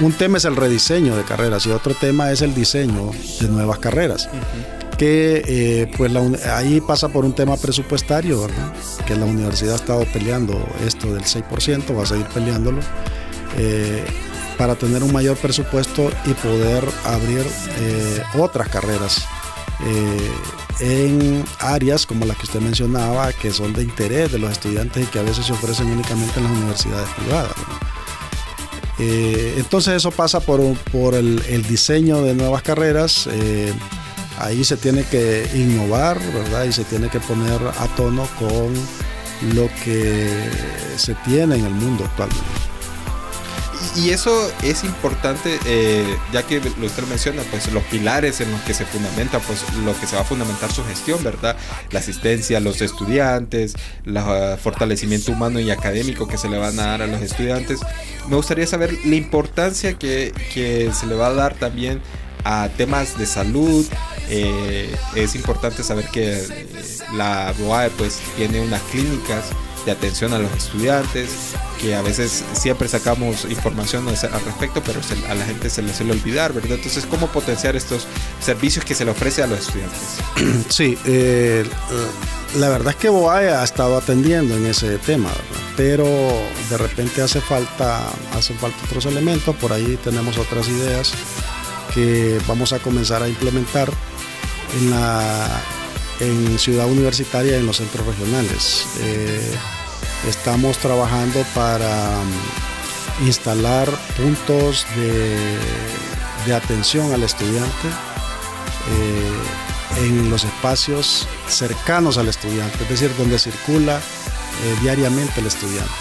un 0.00 0.12
tema 0.12 0.38
es 0.38 0.44
el 0.44 0.56
rediseño 0.56 1.16
de 1.16 1.24
carreras 1.24 1.64
y 1.66 1.70
otro 1.70 1.94
tema 1.94 2.30
es 2.30 2.42
el 2.42 2.54
diseño 2.54 3.10
de 3.40 3.48
nuevas 3.48 3.78
carreras 3.78 4.28
que 4.98 5.42
eh, 5.46 5.90
pues 5.96 6.12
ahí 6.46 6.80
pasa 6.80 7.08
por 7.08 7.24
un 7.24 7.32
tema 7.32 7.56
presupuestario, 7.56 8.42
¿verdad? 8.42 8.72
que 9.06 9.14
la 9.14 9.24
universidad 9.24 9.74
ha 9.74 9.76
estado 9.76 10.04
peleando 10.12 10.58
esto 10.84 11.14
del 11.14 11.22
6%, 11.22 11.96
va 11.96 12.02
a 12.02 12.06
seguir 12.06 12.26
peleándolo, 12.26 12.80
eh, 13.56 14.04
para 14.58 14.74
tener 14.74 15.02
un 15.02 15.12
mayor 15.12 15.36
presupuesto 15.36 16.10
y 16.26 16.34
poder 16.34 16.84
abrir 17.04 17.46
eh, 17.78 18.22
otras 18.36 18.68
carreras 18.68 19.26
en 20.80 21.44
áreas 21.60 22.04
como 22.04 22.26
las 22.26 22.36
que 22.36 22.46
usted 22.46 22.60
mencionaba, 22.60 23.32
que 23.32 23.52
son 23.52 23.72
de 23.72 23.84
interés 23.84 24.32
de 24.32 24.40
los 24.40 24.50
estudiantes 24.50 25.04
y 25.04 25.06
que 25.06 25.20
a 25.20 25.22
veces 25.22 25.46
se 25.46 25.52
ofrecen 25.52 25.86
únicamente 25.86 26.40
en 26.40 26.44
las 26.44 26.52
universidades 26.52 27.08
privadas. 27.10 27.52
entonces 28.98 29.94
eso 29.94 30.10
pasa 30.10 30.40
por, 30.40 30.60
por 30.90 31.14
el, 31.14 31.40
el, 31.48 31.62
diseño 31.62 32.22
de 32.22 32.34
nuevas 32.34 32.62
carreras, 32.62 33.28
ahí 34.40 34.64
se 34.64 34.76
tiene 34.76 35.04
que 35.04 35.48
innovar, 35.54 36.18
¿verdad? 36.32 36.64
Y 36.64 36.72
se 36.72 36.84
tiene 36.84 37.08
que 37.08 37.20
poner 37.20 37.60
a 37.78 37.86
tono 37.96 38.26
con 38.38 38.74
lo 39.54 39.68
que 39.84 40.50
se 40.96 41.14
tiene 41.26 41.56
en 41.56 41.64
el 41.64 41.72
mundo 41.72 42.04
actualmente. 42.04 42.77
Y 43.98 44.10
eso 44.10 44.52
es 44.62 44.84
importante, 44.84 45.58
eh, 45.66 46.16
ya 46.32 46.44
que 46.44 46.60
lo 46.60 46.86
usted 46.86 47.02
menciona, 47.04 47.42
pues 47.50 47.72
los 47.72 47.82
pilares 47.84 48.40
en 48.40 48.50
los 48.52 48.60
que 48.62 48.72
se 48.72 48.84
fundamenta, 48.84 49.40
pues 49.40 49.64
lo 49.84 49.98
que 49.98 50.06
se 50.06 50.14
va 50.14 50.22
a 50.22 50.24
fundamentar 50.24 50.70
su 50.70 50.84
gestión, 50.84 51.22
¿verdad? 51.24 51.56
La 51.90 51.98
asistencia 51.98 52.58
a 52.58 52.60
los 52.60 52.80
estudiantes, 52.80 53.74
el 54.06 54.18
fortalecimiento 54.58 55.32
humano 55.32 55.58
y 55.58 55.70
académico 55.70 56.28
que 56.28 56.38
se 56.38 56.48
le 56.48 56.58
van 56.58 56.78
a 56.78 56.86
dar 56.86 57.02
a 57.02 57.06
los 57.06 57.20
estudiantes. 57.22 57.80
Me 58.28 58.36
gustaría 58.36 58.66
saber 58.66 58.94
la 59.04 59.16
importancia 59.16 59.94
que, 59.94 60.32
que 60.54 60.92
se 60.92 61.06
le 61.06 61.14
va 61.14 61.28
a 61.28 61.34
dar 61.34 61.54
también 61.54 62.00
a 62.44 62.68
temas 62.76 63.18
de 63.18 63.26
salud. 63.26 63.86
Eh, 64.30 64.94
es 65.14 65.34
importante 65.34 65.82
saber 65.82 66.06
que 66.06 66.34
eh, 66.34 66.66
la 67.14 67.52
BOAE 67.58 67.90
pues 67.90 68.20
tiene 68.36 68.60
unas 68.60 68.82
clínicas 68.82 69.46
de 69.84 69.92
atención 69.92 70.32
a 70.34 70.38
los 70.38 70.52
estudiantes, 70.52 71.54
que 71.80 71.94
a 71.94 72.02
veces 72.02 72.44
siempre 72.52 72.88
sacamos 72.88 73.44
información 73.44 74.06
al 74.08 74.44
respecto, 74.44 74.82
pero 74.84 75.00
a 75.28 75.34
la 75.34 75.44
gente 75.44 75.70
se 75.70 75.82
le 75.82 75.94
suele 75.94 76.12
olvidar, 76.12 76.52
¿verdad? 76.52 76.72
Entonces, 76.72 77.06
¿cómo 77.06 77.28
potenciar 77.28 77.76
estos 77.76 78.06
servicios 78.40 78.84
que 78.84 78.94
se 78.94 79.04
le 79.04 79.12
ofrece 79.12 79.42
a 79.42 79.46
los 79.46 79.60
estudiantes? 79.60 79.98
Sí, 80.68 80.98
eh, 81.06 81.64
la 82.56 82.68
verdad 82.68 82.90
es 82.90 82.96
que 82.96 83.08
BOAE 83.08 83.50
ha 83.50 83.64
estado 83.64 83.96
atendiendo 83.96 84.56
en 84.56 84.66
ese 84.66 84.98
tema, 84.98 85.30
pero 85.76 86.06
de 86.70 86.78
repente 86.78 87.22
hace 87.22 87.40
falta, 87.40 88.06
hace 88.34 88.54
falta 88.54 88.76
otros 88.84 89.06
elementos, 89.06 89.54
por 89.56 89.72
ahí 89.72 89.98
tenemos 90.02 90.38
otras 90.38 90.68
ideas 90.68 91.12
que 91.94 92.38
vamos 92.46 92.72
a 92.72 92.78
comenzar 92.78 93.22
a 93.22 93.28
implementar 93.28 93.90
en 94.78 94.90
la 94.90 95.62
en 96.20 96.58
Ciudad 96.58 96.86
Universitaria 96.86 97.52
y 97.52 97.60
en 97.60 97.66
los 97.66 97.76
centros 97.76 98.06
regionales. 98.06 98.86
Eh, 99.00 99.54
estamos 100.26 100.78
trabajando 100.78 101.44
para 101.54 102.20
um, 102.20 103.26
instalar 103.26 103.88
puntos 104.16 104.86
de, 104.96 106.54
atención 106.54 107.12
al 107.12 107.22
estudiante 107.22 107.88
eh, 108.90 110.06
en 110.06 110.30
los 110.30 110.44
espacios 110.44 111.28
cercanos 111.46 112.16
al 112.16 112.28
estudiante, 112.28 112.78
es 112.84 112.88
decir, 112.88 113.10
donde 113.18 113.38
circula 113.38 113.98
eh, 113.98 114.76
diariamente 114.80 115.40
el 115.40 115.46
estudiante. 115.46 115.92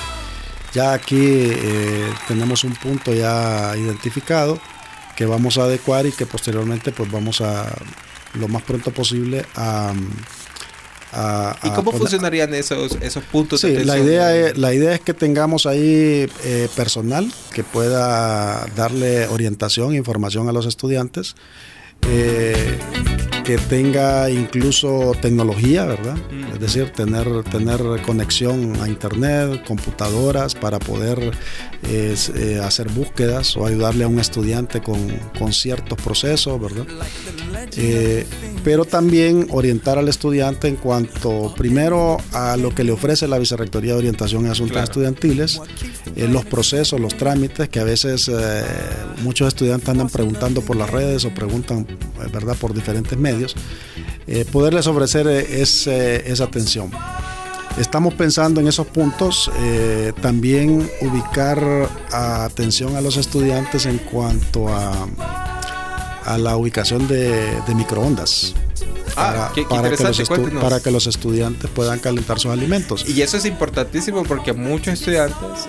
Ya 0.74 0.94
aquí 0.94 1.52
tenemos 2.28 2.64
un 2.64 2.76
punto 2.76 3.14
ya 3.14 3.76
identificado 3.76 4.58
que 5.18 5.26
vamos 5.26 5.58
a 5.58 5.64
adecuar 5.64 6.06
y 6.06 6.12
que 6.12 6.26
posteriormente 6.26 6.92
pues 6.92 7.12
vamos 7.12 7.42
a 7.42 7.76
lo 8.36 8.48
más 8.48 8.62
pronto 8.62 8.92
posible 8.92 9.46
a... 9.56 9.92
¿Y 11.64 11.70
cómo 11.72 11.92
funcionarían 11.92 12.54
esos, 12.54 12.98
esos 13.02 13.24
puntos? 13.24 13.62
Sí, 13.62 13.76
la 13.84 13.98
idea, 13.98 14.36
es, 14.36 14.58
la 14.58 14.74
idea 14.74 14.94
es 14.94 15.02
que 15.02 15.14
tengamos 15.14 15.66
ahí 15.66 16.30
eh, 16.44 16.70
personal 16.76 17.32
que 17.54 17.64
pueda 17.64 18.66
darle 18.76 19.28
orientación 19.28 19.94
e 19.94 19.98
información 19.98 20.48
a 20.50 20.52
los 20.52 20.66
estudiantes. 20.66 21.36
Eh, 22.08 22.78
que 23.48 23.58
tenga 23.58 24.30
incluso 24.30 25.14
tecnología, 25.22 25.86
¿verdad? 25.86 26.18
Mm. 26.30 26.52
Es 26.52 26.60
decir, 26.60 26.90
tener, 26.90 27.46
tener 27.46 27.80
conexión 28.06 28.76
a 28.82 28.90
internet, 28.90 29.64
computadoras 29.66 30.54
para 30.54 30.80
poder 30.80 31.32
eh, 31.84 32.62
hacer 32.62 32.90
búsquedas 32.90 33.56
o 33.56 33.66
ayudarle 33.66 34.04
a 34.04 34.10
un 34.10 34.20
estudiante 34.20 34.82
con, 34.82 35.08
con 35.40 35.54
ciertos 35.54 35.98
procesos, 36.02 36.60
¿verdad? 36.60 36.86
Eh, 37.78 38.28
pero 38.68 38.84
también 38.84 39.48
orientar 39.52 39.98
al 39.98 40.10
estudiante 40.10 40.68
en 40.68 40.76
cuanto, 40.76 41.54
primero, 41.56 42.18
a 42.34 42.58
lo 42.58 42.76
que 42.76 42.84
le 42.84 42.92
ofrece 42.92 43.26
la 43.26 43.40
Vicerrectoría 43.40 43.94
de 43.94 44.00
Orientación 44.00 44.44
en 44.44 44.52
Asuntos 44.52 44.84
Estudiantiles, 44.84 45.62
eh, 46.18 46.28
los 46.28 46.44
procesos, 46.44 47.00
los 47.00 47.16
trámites, 47.16 47.70
que 47.70 47.80
a 47.80 47.86
veces 47.86 48.30
muchos 49.24 49.48
estudiantes 49.48 49.88
andan 49.88 50.10
preguntando 50.10 50.62
por 50.62 50.76
las 50.76 50.90
redes 50.90 51.24
o 51.24 51.34
preguntan, 51.34 51.88
¿verdad?, 52.34 52.58
por 52.58 52.74
diferentes 52.74 53.18
medios 53.18 53.56
eh, 54.28 54.44
poderles 54.52 54.88
ofrecer 54.88 55.26
eh, 55.28 55.62
esa 56.26 56.44
atención. 56.44 56.92
Estamos 57.80 58.14
pensando 58.16 58.60
en 58.60 58.68
esos 58.68 58.88
puntos, 58.88 59.50
eh, 59.60 60.12
también 60.22 60.90
ubicar 61.02 61.62
atención 62.12 62.96
a 62.98 63.02
los 63.02 63.16
estudiantes 63.16 63.86
en 63.86 64.00
cuanto 64.00 64.68
a, 64.68 65.08
a 66.28 66.38
la 66.38 66.58
ubicación 66.58 67.08
de, 67.08 67.62
microondas. 67.76 68.54
Ah, 69.16 69.52
para, 69.70 69.90
que 69.90 70.04
los 70.04 70.30
para, 70.62 70.80
que 70.80 70.92
los 70.92 71.08
estudiantes 71.08 71.70
puedan 71.72 72.00
calentar 72.00 72.40
sus 72.40 72.52
alimentos. 72.52 73.08
Y 73.08 73.22
eso 73.22 73.38
es 73.38 73.46
importantísimo 73.46 74.24
porque 74.24 74.54
muchos 74.54 74.94
estudiantes 74.94 75.68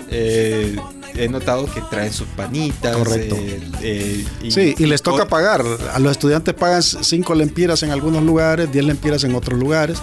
he 1.15 1.27
notado 1.27 1.65
que 1.65 1.81
traen 1.89 2.13
sus 2.13 2.27
panitas. 2.27 2.95
Correcto. 2.95 3.35
Eh, 3.37 3.59
eh, 3.81 4.25
sí, 4.49 4.75
y 4.77 4.85
les 4.85 5.01
toca 5.01 5.27
pagar. 5.27 5.63
A 5.93 5.99
los 5.99 6.11
estudiantes 6.11 6.53
pagan 6.53 6.81
5 6.81 7.35
lempiras 7.35 7.83
en 7.83 7.91
algunos 7.91 8.23
lugares, 8.23 8.71
10 8.71 8.85
lempiras 8.85 9.23
en 9.23 9.35
otros 9.35 9.59
lugares. 9.59 9.99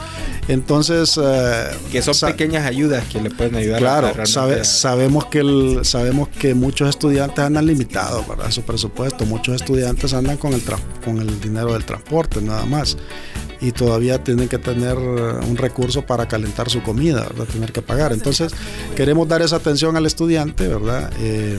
Entonces. 0.48 1.18
Eh, 1.22 1.64
que 1.90 2.02
son 2.02 2.30
pequeñas 2.30 2.66
ayudas 2.66 3.04
que 3.06 3.20
le 3.20 3.30
pueden 3.30 3.56
ayudar 3.56 3.78
claro, 3.78 4.26
sabemos, 4.64 5.26
que 5.26 5.38
el, 5.40 5.80
sabemos 5.84 6.28
que 6.28 6.54
muchos 6.54 6.88
estudiantes 6.88 7.38
andan 7.38 7.66
limitados 7.66 8.24
para 8.26 8.50
su 8.50 8.62
presupuesto. 8.62 9.24
Muchos 9.26 9.56
estudiantes 9.56 10.12
andan 10.12 10.36
con 10.36 10.52
el, 10.52 10.62
con 11.04 11.18
el 11.18 11.40
dinero 11.40 11.72
del 11.72 11.84
transporte, 11.84 12.40
nada 12.40 12.64
más 12.64 12.96
y 13.60 13.72
todavía 13.72 14.22
tienen 14.22 14.48
que 14.48 14.58
tener 14.58 14.96
un 14.96 15.56
recurso 15.56 16.02
para 16.02 16.26
calentar 16.28 16.68
su 16.68 16.82
comida, 16.82 17.22
¿verdad? 17.22 17.46
tener 17.46 17.72
que 17.72 17.82
pagar. 17.82 18.12
Entonces, 18.12 18.52
queremos 18.94 19.28
dar 19.28 19.42
esa 19.42 19.56
atención 19.56 19.96
al 19.96 20.06
estudiante, 20.06 20.68
¿verdad? 20.68 21.10
Eh, 21.20 21.58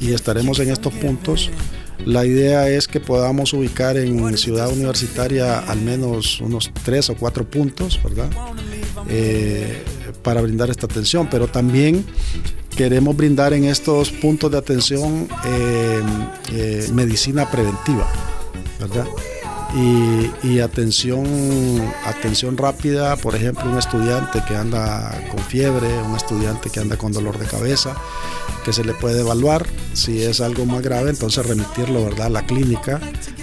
y 0.00 0.12
estaremos 0.12 0.58
en 0.58 0.70
estos 0.70 0.92
puntos. 0.94 1.50
La 2.04 2.26
idea 2.26 2.68
es 2.68 2.88
que 2.88 3.00
podamos 3.00 3.52
ubicar 3.52 3.96
en 3.96 4.36
Ciudad 4.36 4.70
Universitaria 4.70 5.60
al 5.60 5.80
menos 5.80 6.40
unos 6.40 6.70
tres 6.84 7.08
o 7.10 7.16
cuatro 7.16 7.48
puntos, 7.48 8.00
¿verdad? 8.02 8.28
Eh, 9.08 9.82
para 10.22 10.42
brindar 10.42 10.68
esta 10.68 10.86
atención, 10.86 11.28
pero 11.30 11.46
también 11.46 12.04
queremos 12.76 13.16
brindar 13.16 13.54
en 13.54 13.64
estos 13.64 14.10
puntos 14.10 14.50
de 14.50 14.58
atención 14.58 15.28
eh, 15.46 16.86
medicina 16.92 17.50
preventiva, 17.50 18.06
¿verdad? 18.78 19.06
Y, 20.42 20.60
atención, 20.60 21.26
atención 22.04 22.56
rápida, 22.56 23.16
por 23.16 23.34
ejemplo, 23.34 23.70
un 23.70 23.78
estudiante 23.78 24.42
que 24.48 24.56
anda 24.56 25.12
con 25.30 25.40
fiebre, 25.44 25.86
un 26.02 26.16
estudiante 26.16 26.70
que 26.70 26.80
anda 26.80 26.96
con 26.96 27.12
dolor 27.12 27.38
de 27.38 27.46
cabeza, 27.46 27.94
que 28.64 28.72
se 28.72 28.84
le 28.84 28.94
puede 28.94 29.20
evaluar. 29.20 29.66
Si 29.92 30.22
es 30.22 30.40
algo 30.40 30.64
más 30.64 30.82
grave, 30.82 31.10
entonces 31.10 31.44
remitirlo 31.44 32.04
¿verdad? 32.04 32.26
a 32.26 32.30
la 32.30 32.46
clínica 32.46 33.00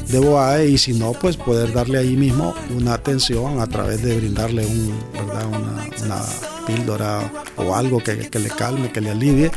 de 0.07 0.19
BOAE 0.19 0.67
y 0.69 0.77
si 0.77 0.93
no, 0.93 1.13
pues 1.13 1.37
poder 1.37 1.71
darle 1.71 1.99
ahí 1.99 2.15
mismo 2.15 2.55
una 2.75 2.95
atención 2.95 3.59
a 3.59 3.67
través 3.67 4.01
de 4.01 4.17
brindarle 4.17 4.65
un, 4.65 4.93
¿verdad? 5.13 5.45
Una, 5.47 6.21
píldora 6.65 7.29
o 7.57 7.75
algo 7.75 8.01
que, 8.01 8.15
le 8.15 8.49
calme, 8.49 8.91
que 8.91 9.01
le 9.01 9.11
alivie. 9.11 9.51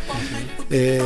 Eh, 0.68 1.00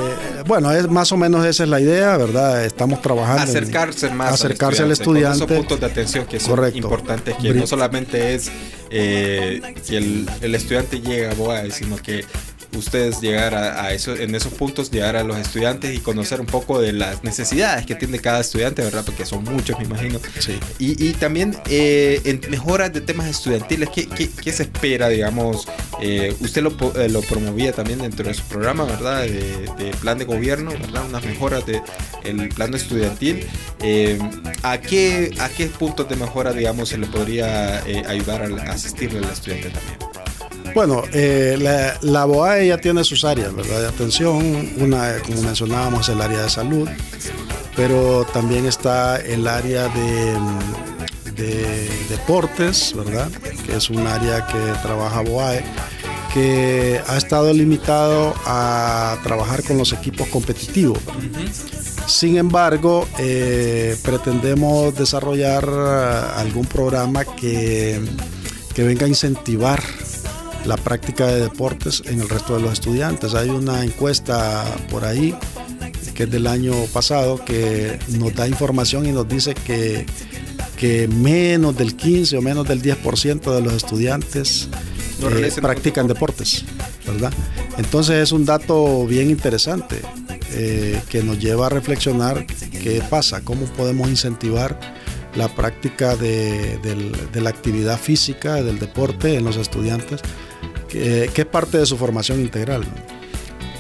bueno, 0.47 0.73
es 0.73 0.89
más 0.89 1.13
o 1.13 1.17
menos 1.17 1.45
esa 1.45 1.65
es 1.65 1.69
la 1.69 1.81
idea, 1.81 2.17
¿verdad? 2.17 2.65
Estamos 2.65 3.03
trabajando. 3.03 3.43
Acercarse 3.43 4.11
más 4.11 4.33
acercarse 4.33 4.83
al 4.83 4.91
estudiante. 4.91 5.45
esos 5.45 5.51
puntos 5.51 5.81
de 5.81 5.87
atención 5.87 6.27
que 6.27 6.41
son 6.41 6.57
Correcto. 6.57 6.79
importantes, 6.79 7.37
que 7.37 7.53
no 7.53 7.67
solamente 7.67 8.35
es 8.35 8.51
eh, 8.91 9.61
que 9.87 9.99
el, 9.99 10.31
el, 10.41 10.55
estudiante 10.55 11.01
llega 11.01 11.33
a 11.33 11.35
BOAE, 11.35 11.71
sino 11.71 11.97
que 11.97 12.25
ustedes 12.77 13.21
llegar 13.21 13.55
a, 13.55 13.93
eso, 13.93 14.15
en 14.15 14.35
esos 14.35 14.53
puntos, 14.53 14.91
llegar 14.91 15.17
a 15.17 15.25
los 15.25 15.37
estudiantes 15.39 15.95
y 15.95 15.99
conocer 15.99 16.41
un 16.41 16.47
poco 16.47 16.81
de 16.81 16.93
las 16.93 17.25
necesidades 17.25 17.87
que 17.87 17.95
tiene 17.95 18.19
cada 18.19 18.41
estudiante, 18.41 18.83
¿verdad? 18.83 19.05
Porque 19.05 19.27
son 19.27 19.45
muchos, 19.45 19.79
me 19.79 19.85
imagino. 19.85 20.21
Sí. 20.39 20.59
Y, 20.79 21.13
también 21.15 21.57
eh, 21.69 22.21
en 22.25 22.41
mejoras 22.51 22.93
de 22.93 23.01
temas 23.01 23.29
estudiantiles, 23.29 23.89
¿qué, 23.91 24.09
qué, 24.09 24.53
se 24.53 24.65
espera, 24.65 25.09
digamos? 25.09 25.69
Eh, 26.01 26.35
usted 26.41 26.63
lo, 26.63 26.71
eh, 26.97 27.09
lo, 27.09 27.21
promovía 27.23 27.73
también 27.73 28.01
dentro 28.01 28.27
de 28.27 28.35
su 28.35 28.43
programa, 28.45 28.85
¿verdad? 28.85 29.23
De, 29.23 29.91
plan 30.01 30.19
de 30.19 30.25
gobierno, 30.25 30.71
¿verdad? 30.71 31.05
Unas 31.07 31.25
mejoras 31.25 31.67
del 31.67 31.83
el 32.25 32.49
plan 32.51 32.73
estudiantil. 32.75 33.47
¿a, 34.63 34.81
qué, 34.81 35.35
¿A 35.41 35.49
qué 35.49 35.67
puntos 35.67 36.09
de 36.09 36.17
mejora, 36.17 36.53
digamos, 36.53 36.89
se 36.89 36.99
le 36.99 37.07
podría 37.07 37.83
ayudar 38.09 38.43
a 38.43 38.73
asistirle 38.73 39.19
al 39.19 39.33
estudiante 39.33 39.71
también? 39.71 40.10
Bueno, 40.75 41.03
eh, 41.13 41.57
la, 41.61 41.99
la, 42.03 42.25
BOAE 42.25 42.69
ya 42.69 42.79
tiene 42.79 43.03
sus 43.05 43.25
áreas, 43.25 43.55
¿verdad? 43.55 43.81
De 43.81 43.89
atención. 43.89 44.73
Una, 44.79 45.19
como 45.27 45.43
mencionábamos, 45.43 46.09
el 46.09 46.21
área 46.21 46.43
de 46.43 46.51
salud, 46.51 46.89
pero 47.77 48.25
también 48.33 48.67
está 48.67 49.17
el 49.17 49.49
área 49.49 49.89
de, 49.89 50.35
de 51.35 51.89
deportes, 52.09 52.95
¿verdad? 52.95 53.29
Que 53.67 53.77
es 53.77 53.91
un 53.91 54.07
área 54.07 54.47
que 54.47 54.59
trabaja 54.83 55.23
BOAE, 55.23 55.65
que 56.33 57.01
ha 57.07 57.17
estado 57.17 57.53
limitado 57.53 58.35
a 58.47 59.19
trabajar 59.25 59.65
con 59.65 59.77
los 59.77 59.93
equipos 59.93 60.29
competitivos. 60.29 60.99
Sin 62.07 62.37
embargo, 62.37 63.09
eh, 63.19 63.97
pretendemos 64.03 64.95
desarrollar 64.95 65.69
algún 66.37 66.67
programa 66.67 67.25
que, 67.25 68.01
que 68.75 68.83
venga 68.83 69.07
a 69.07 69.09
incentivar 69.09 69.83
la 70.65 70.77
práctica 70.77 71.27
de 71.27 71.41
deportes 71.41 72.03
en 72.07 72.21
el 72.21 72.29
resto 72.29 72.57
de 72.57 72.63
los 72.63 72.73
estudiantes. 72.73 73.35
Hay 73.35 73.51
una 73.51 73.85
encuesta 73.85 74.65
por 74.91 75.05
ahí 75.05 75.35
que 76.15 76.25
es 76.25 76.31
del 76.31 76.47
año 76.47 76.75
pasado, 76.93 77.43
que 77.45 77.99
nos 78.09 78.35
da 78.35 78.47
información 78.47 79.07
y 79.07 79.13
nos 79.13 79.29
dice 79.29 79.55
que, 79.55 80.07
que 80.77 81.09
menos 81.09 81.77
del 81.77 81.97
15 81.97 82.37
o 82.37 82.43
menos 82.43 82.69
del 82.69 82.83
10% 82.83 83.55
de 83.55 83.61
los 83.63 83.73
estudiantes 83.73 84.69
eh, 85.23 85.51
practican 85.61 86.07
deportes, 86.07 86.65
¿verdad? 87.07 87.33
Entonces 87.79 88.17
es 88.17 88.33
un 88.33 88.45
dato 88.45 89.07
bien 89.07 89.31
interesante 89.31 90.01
eh, 90.53 91.01
que 91.09 91.23
nos 91.23 91.39
lleva 91.39 91.67
a 91.67 91.69
reflexionar 91.71 92.47
qué 92.47 93.03
pasa, 93.09 93.43
cómo 93.43 93.67
podemos 93.67 94.09
incentivar 94.09 94.79
la 95.37 95.49
práctica 95.49 96.17
de, 96.17 96.79
la 97.35 97.51
actividad 97.51 97.99
física, 97.99 98.63
del 98.63 98.79
deporte 98.79 99.37
en 99.37 99.45
los 99.45 99.57
estudiantes, 99.57 100.21
que, 100.91 101.31
es 101.35 101.47
parte 101.47 101.79
de 101.79 101.87
su 101.87 101.97
formación 101.97 102.41
integral. 102.41 102.85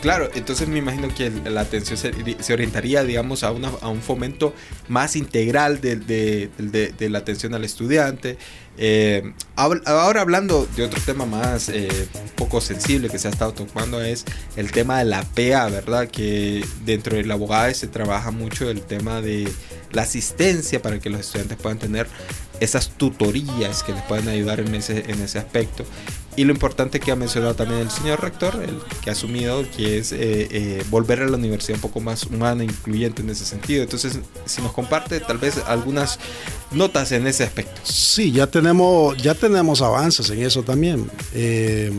Claro, 0.00 0.31
entonces 0.35 0.67
me 0.67 0.79
imagino 0.79 1.14
que 1.14 1.31
la 1.31 1.61
atención 1.61 1.99
se, 1.99 2.52
orientaría, 2.55 3.05
digamos, 3.05 3.45
a, 3.45 3.50
un 3.50 4.00
fomento 4.00 4.55
más 4.88 5.14
integral 5.14 5.83
de, 5.83 6.49
la 6.99 7.19
atención 7.19 7.52
al 7.52 7.64
estudiante. 7.64 8.38
Eh, 8.79 9.35
ahora 9.57 10.23
hablando 10.23 10.67
de 10.75 10.85
otro 10.85 10.99
tema 11.05 11.26
más 11.26 11.69
eh, 11.69 11.88
poco 12.35 12.62
sensible 12.62 13.11
que 13.11 13.19
se 13.19 13.29
ha 13.29 13.31
estado 13.31 13.52
tocando 13.52 14.00
es 14.00 14.25
el 14.57 14.73
tema 14.73 15.00
de 15.00 15.05
la 15.05 15.23
PA, 15.23 15.69
¿verdad? 15.69 16.09
Que 16.09 16.64
dentro 16.87 17.17
del 17.17 17.31
abogado 17.31 17.75
se 17.75 17.87
trabaja 17.87 18.31
mucho 18.31 18.71
el 18.71 18.81
tema 18.81 19.21
de 19.21 19.52
la 19.93 20.02
asistencia 20.02 20.81
para 20.81 20.99
que 20.99 21.11
los 21.11 21.21
estudiantes 21.21 21.59
puedan 21.59 21.79
tener 21.79 22.07
esas 22.61 22.90
tutorías 22.90 23.83
que 23.83 23.93
les 23.93 24.02
pueden 24.02 24.29
ayudar 24.29 24.61
en 24.61 24.75
ese, 24.75 25.11
en 25.11 25.21
ese 25.21 25.38
aspecto. 25.38 25.85
Y 26.37 26.45
lo 26.45 26.52
importante 26.52 27.00
que 27.00 27.11
ha 27.11 27.17
mencionado 27.17 27.55
también 27.55 27.81
el 27.81 27.90
señor 27.90 28.23
rector, 28.23 28.62
el 28.62 28.79
que 29.02 29.11
ha 29.11 29.14
asumido, 29.14 29.64
que 29.76 29.99
es 29.99 30.12
eh, 30.12 30.19
eh, 30.50 30.85
volver 30.88 31.21
a 31.21 31.26
la 31.26 31.37
universidad 31.37 31.76
un 31.76 31.83
poco 31.83 32.00
más 32.00 32.25
humana 32.25 32.62
e 32.62 32.67
incluyente 32.67 33.23
en 33.23 33.31
ese 33.31 33.45
sentido. 33.45 33.83
Entonces, 33.83 34.19
si 34.45 34.62
nos 34.62 34.73
comparte 34.73 35.19
tal 35.21 35.38
vez 35.38 35.59
algunas 35.67 36.19
notas 36.71 37.11
en 37.12 37.26
ese 37.26 37.43
aspecto. 37.43 37.81
Sí, 37.83 38.31
ya 38.31 38.47
tenemos, 38.47 39.17
ya 39.21 39.35
tenemos 39.35 39.83
avances 39.83 40.31
en 40.31 40.43
eso 40.43 40.62
también. 40.62 41.11
Eh, 41.35 41.90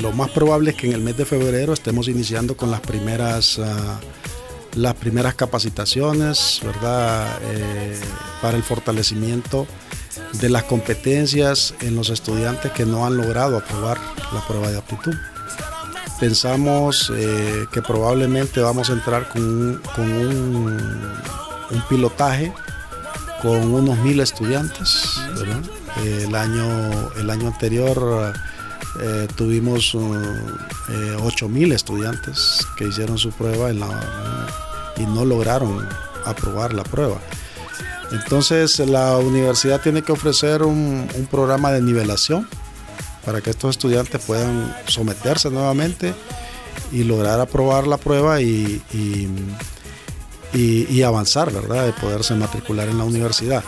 lo 0.00 0.12
más 0.12 0.30
probable 0.30 0.70
es 0.70 0.76
que 0.76 0.86
en 0.86 0.94
el 0.94 1.00
mes 1.00 1.16
de 1.16 1.24
febrero 1.24 1.72
estemos 1.72 2.08
iniciando 2.08 2.56
con 2.56 2.70
las 2.70 2.80
primeras... 2.80 3.58
Ah, 3.60 4.00
las 4.76 4.94
primeras 4.94 5.34
capacitaciones, 5.34 6.60
¿verdad? 6.64 7.38
para 8.40 8.56
el 8.56 8.62
fortalecimiento 8.62 9.66
de 10.40 10.48
las 10.48 10.64
competencias 10.64 11.74
en 11.80 11.96
los 11.96 12.10
estudiantes 12.10 12.72
que 12.72 12.84
no 12.84 13.06
han 13.06 13.16
logrado 13.16 13.56
aprobar 13.56 13.98
la 14.32 14.40
prueba 14.46 14.70
de 14.70 14.78
aptitud. 14.78 15.14
Pensamos 16.20 17.12
eh, 17.14 17.66
que 17.72 17.82
probablemente 17.82 18.60
vamos 18.60 18.90
a 18.90 18.92
entrar 18.92 19.28
con, 19.28 19.42
un, 19.42 20.78
pilotaje 21.88 22.52
con 23.42 23.74
unos 23.74 23.98
mil 23.98 24.20
estudiantes. 24.20 25.20
el, 26.04 26.34
año, 26.34 27.10
el 27.16 27.30
año 27.30 27.48
anterior 27.48 28.32
eh, 29.00 29.28
tuvimos 29.34 29.94
eh, 29.94 31.16
ocho 31.22 31.48
mil 31.48 31.72
estudiantes 31.72 32.66
que 32.76 32.88
hicieron 32.88 33.18
su 33.18 33.30
prueba 33.30 33.70
y 34.96 35.02
no 35.02 35.24
lograron 35.24 35.88
aprobar 36.24 36.72
la 36.72 36.84
prueba. 36.84 37.20
Entonces 38.12 38.78
la 38.78 39.16
universidad 39.18 39.80
tiene 39.80 40.02
que 40.02 40.12
ofrecer 40.12 40.62
un, 40.62 41.08
programa 41.30 41.72
de 41.72 41.80
nivelación 41.80 42.48
para 43.24 43.40
que 43.40 43.50
estos 43.50 43.70
estudiantes 43.70 44.22
puedan 44.24 44.74
someterse 44.86 45.50
nuevamente 45.50 46.14
y 46.92 47.04
lograr 47.04 47.40
aprobar 47.40 47.86
la 47.86 47.96
prueba 47.96 48.40
y, 48.40 48.82
y, 50.52 51.02
avanzar, 51.02 51.52
¿verdad? 51.52 51.86
De 51.86 51.92
poderse 51.92 52.34
matricular 52.34 52.88
en 52.88 52.98
la 52.98 53.04
universidad. 53.04 53.64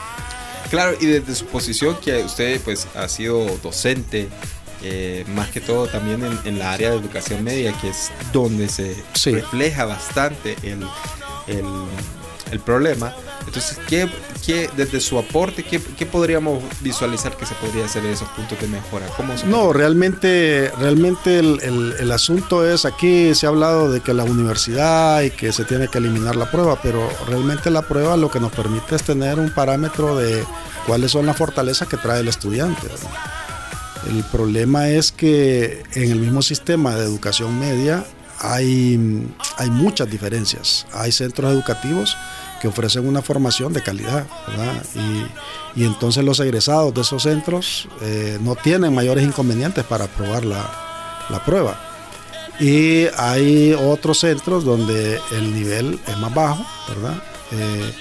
Claro, 0.70 0.96
y 1.00 1.06
desde 1.06 1.34
su 1.34 1.46
posición 1.46 1.96
que 2.00 2.22
usted 2.24 2.60
pues 2.60 2.86
ha 2.94 3.08
sido 3.08 3.46
docente, 3.62 4.28
eh, 4.82 5.24
más 5.28 5.48
que 5.50 5.60
todo 5.60 5.86
también 5.86 6.22
en, 6.44 6.58
la 6.58 6.72
área 6.72 6.90
de 6.90 6.96
educación 6.96 7.42
media, 7.42 7.72
que 7.80 7.88
es 7.88 8.10
donde 8.32 8.68
se 8.68 8.96
refleja 9.24 9.84
bastante 9.86 10.56
el, 10.62 10.86
el 11.46 12.60
problema. 12.60 13.14
Entonces, 13.46 13.78
¿qué, 13.88 14.08
qué 14.44 14.68
desde 14.76 15.00
su 15.00 15.18
aporte, 15.18 15.62
qué, 15.62 15.80
qué, 15.80 16.06
podríamos 16.06 16.62
visualizar 16.80 17.36
que 17.36 17.46
se 17.46 17.54
podría 17.54 17.84
hacer 17.84 18.04
en 18.04 18.12
esos 18.12 18.28
puntos 18.30 18.60
de 18.60 18.66
mejora? 18.66 19.06
¿Cómo 19.16 19.34
no, 19.46 19.72
realmente, 19.72 20.70
realmente 20.78 21.38
el, 21.38 21.94
el, 21.98 22.12
asunto 22.12 22.68
es, 22.68 22.84
aquí 22.84 23.34
se 23.34 23.46
ha 23.46 23.50
hablado 23.50 23.90
de 23.90 24.00
que 24.00 24.14
la 24.14 24.24
universidad 24.24 25.22
y 25.22 25.30
que 25.30 25.52
se 25.52 25.64
tiene 25.64 25.88
que 25.88 25.98
eliminar 25.98 26.36
la 26.36 26.50
prueba, 26.50 26.78
pero 26.82 27.08
realmente 27.28 27.70
la 27.70 27.82
prueba 27.82 28.16
lo 28.16 28.30
que 28.30 28.40
nos 28.40 28.52
permite 28.52 28.96
es 28.96 29.02
tener 29.02 29.38
un 29.38 29.50
parámetro 29.50 30.16
de 30.16 30.44
cuáles 30.86 31.12
son 31.12 31.26
las 31.26 31.36
fortalezas 31.36 31.88
que 31.88 31.96
trae 31.96 32.20
el 32.20 32.28
estudiante. 32.28 32.88
El 34.08 34.22
problema 34.24 34.88
es 34.88 35.10
que 35.10 35.82
en 35.94 36.10
el 36.10 36.20
mismo 36.20 36.42
sistema 36.42 36.94
de 36.94 37.04
educación 37.04 37.58
media 37.58 38.04
hay, 38.40 39.28
hay 39.56 39.70
muchas 39.70 40.10
diferencias. 40.10 40.86
Hay 40.92 41.12
centros 41.12 41.52
educativos 41.52 42.16
que 42.60 42.68
ofrecen 42.68 43.06
una 43.06 43.22
formación 43.22 43.72
de 43.72 43.82
calidad, 43.82 44.26
Y, 45.74 45.84
entonces 45.84 46.24
los 46.24 46.40
egresados 46.40 46.94
de 46.94 47.02
esos 47.02 47.22
centros 47.22 47.86
eh, 48.00 48.38
no 48.40 48.54
tienen 48.56 48.94
mayores 48.94 49.24
inconvenientes 49.24 49.84
para 49.84 50.04
aprobar 50.04 50.44
la, 50.44 51.44
prueba. 51.44 51.78
Y 52.58 53.06
hay 53.18 53.74
otros 53.78 54.20
centros 54.20 54.64
donde 54.64 55.20
el 55.32 55.54
nivel 55.54 56.00
es 56.06 56.16
más 56.16 56.32
bajo, 56.32 56.64
¿verdad? 56.88 57.22
Eh, 57.52 57.94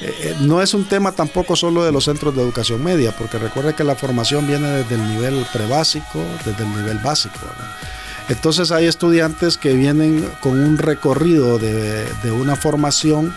eh, 0.00 0.36
no 0.40 0.62
es 0.62 0.74
un 0.74 0.84
tema 0.84 1.10
tampoco 1.10 1.56
solo 1.56 1.82
de 1.82 1.90
los 1.90 2.04
centros 2.04 2.36
de 2.36 2.42
educación 2.42 2.84
media, 2.84 3.12
porque 3.16 3.38
recuerde 3.38 3.74
que 3.74 3.82
la 3.82 3.96
formación 3.96 4.46
viene 4.46 4.68
desde 4.68 4.94
el 4.94 5.08
nivel 5.08 5.44
prebásico, 5.52 6.20
desde 6.44 6.62
el 6.62 6.70
nivel 6.76 6.98
básico. 6.98 7.40
Entonces 8.28 8.72
hay 8.72 8.86
estudiantes 8.86 9.56
que 9.56 9.74
vienen 9.74 10.28
con 10.40 10.58
un 10.58 10.78
recorrido 10.78 11.58
de, 11.58 12.04
de 12.22 12.30
una 12.32 12.56
formación 12.56 13.32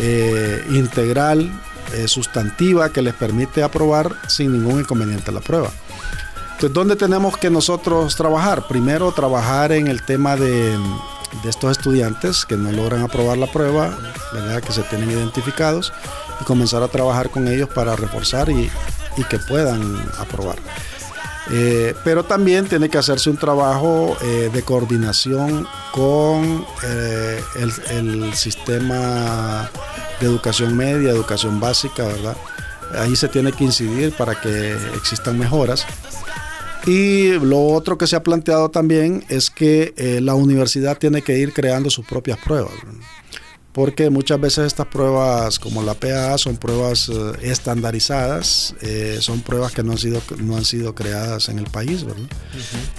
eh, 0.00 0.64
integral, 0.70 1.50
eh, 1.94 2.06
sustantiva, 2.06 2.90
que 2.90 3.02
les 3.02 3.14
permite 3.14 3.62
aprobar 3.62 4.14
sin 4.28 4.52
ningún 4.52 4.80
inconveniente 4.80 5.32
la 5.32 5.40
prueba. 5.40 5.70
Entonces, 6.52 6.72
¿dónde 6.72 6.94
tenemos 6.94 7.36
que 7.36 7.50
nosotros 7.50 8.14
trabajar? 8.14 8.68
Primero, 8.68 9.10
trabajar 9.12 9.72
en 9.72 9.88
el 9.88 10.04
tema 10.04 10.36
de, 10.36 10.78
estos 11.44 11.72
estudiantes 11.72 12.44
que 12.44 12.56
no 12.56 12.70
logran 12.70 13.02
aprobar 13.02 13.38
la 13.38 13.50
prueba, 13.50 13.96
¿verdad? 14.32 14.62
que 14.62 14.72
se 14.72 14.82
tienen 14.82 15.10
identificados, 15.10 15.92
y 16.40 16.44
comenzar 16.44 16.82
a 16.82 16.88
trabajar 16.88 17.30
con 17.30 17.48
ellos 17.48 17.68
para 17.68 17.96
reforzar 17.96 18.50
y 18.50 18.70
que 19.28 19.38
puedan 19.38 19.96
aprobar. 20.18 20.56
Eh, 21.50 21.94
pero 22.04 22.24
también 22.24 22.66
tiene 22.66 22.90
que 22.90 22.98
hacerse 22.98 23.30
un 23.30 23.38
trabajo 23.38 24.16
eh, 24.22 24.50
de 24.52 24.62
coordinación 24.62 25.66
con 25.92 26.66
eh, 26.84 27.40
el, 27.90 28.34
sistema 28.34 29.70
de 30.20 30.26
educación 30.26 30.76
media, 30.76 31.10
educación 31.10 31.58
básica, 31.58 32.04
¿verdad? 32.04 32.36
Ahí 32.98 33.16
se 33.16 33.28
tiene 33.28 33.52
que 33.52 33.64
incidir 33.64 34.12
para 34.12 34.38
que 34.38 34.76
existan 34.96 35.38
mejoras. 35.38 35.86
Y 36.86 37.32
lo 37.32 37.66
otro 37.66 37.98
que 37.98 38.06
se 38.06 38.16
ha 38.16 38.22
planteado 38.22 38.70
también 38.70 39.24
es 39.28 39.50
que 39.50 39.92
la 40.22 40.34
universidad 40.34 40.96
tiene 40.96 41.22
que 41.22 41.36
ir 41.36 41.52
creando 41.52 41.90
sus 41.90 42.06
propias 42.06 42.38
pruebas 42.38 42.72
porque 43.78 44.10
muchas 44.10 44.40
veces 44.40 44.66
estas 44.66 44.88
pruebas 44.88 45.60
como 45.60 45.84
la 45.84 45.94
PA 45.94 46.36
son 46.36 46.56
pruebas 46.56 47.08
eh, 47.08 47.12
estandarizadas, 47.42 48.74
eh, 48.80 49.18
son 49.20 49.40
pruebas 49.40 49.70
que 49.70 49.84
no 49.84 49.92
han 49.92 49.98
sido, 49.98 50.20
no 50.38 50.56
han 50.56 50.64
sido 50.64 50.96
creadas 50.96 51.48
en 51.48 51.60
el 51.60 51.66
país, 51.66 52.02
¿verdad? 52.02 52.26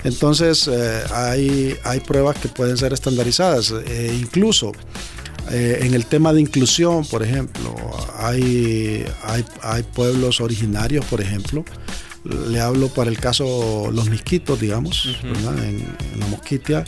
Entonces 0.05 0.69
eh, 0.71 1.03
hay, 1.13 1.75
hay 1.83 1.99
pruebas 1.99 2.37
que 2.37 2.47
pueden 2.47 2.77
ser 2.77 2.93
estandarizadas, 2.93 3.73
incluso 4.21 4.71
en 5.49 5.93
el 5.95 6.05
tema 6.05 6.31
de 6.31 6.39
inclusión, 6.39 7.03
por 7.05 7.23
ejemplo, 7.23 7.75
hay, 8.15 9.05
hay, 9.61 9.83
pueblos 9.83 10.39
originarios, 10.39 11.03
por 11.05 11.19
ejemplo, 11.19 11.65
le 12.23 12.61
hablo 12.61 12.87
para 12.87 13.09
el 13.09 13.19
caso 13.19 13.89
los 13.91 14.09
misquitos, 14.09 14.61
digamos, 14.61 15.17
en, 15.23 15.85
en 16.13 16.19
la 16.21 16.27
mosquitia 16.27 16.85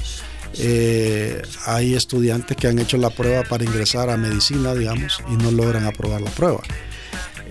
eh, 0.57 1.41
hay 1.65 1.95
estudiantes 1.95 2.57
que 2.57 2.67
han 2.67 2.79
hecho 2.79 2.97
la 2.97 3.09
prueba 3.09 3.43
para 3.43 3.63
ingresar 3.63 4.09
a 4.09 4.17
medicina, 4.17 4.73
digamos, 4.73 5.21
y 5.29 5.35
no 5.37 5.51
logran 5.51 5.85
aprobar 5.85 6.21
la 6.21 6.31
prueba. 6.31 6.61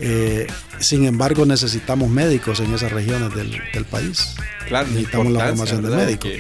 Eh, 0.03 0.47
sin 0.79 1.05
embargo, 1.05 1.45
necesitamos 1.45 2.09
médicos 2.09 2.61
en 2.61 2.73
esas 2.75 2.91
regiones 2.91 3.35
del, 3.35 3.85
país. 3.91 4.35
Claro, 4.67 4.89
necesitamos 4.89 5.33
la 5.33 5.49
formación 5.49 5.83
de, 5.83 5.91
médicos. 5.91 6.31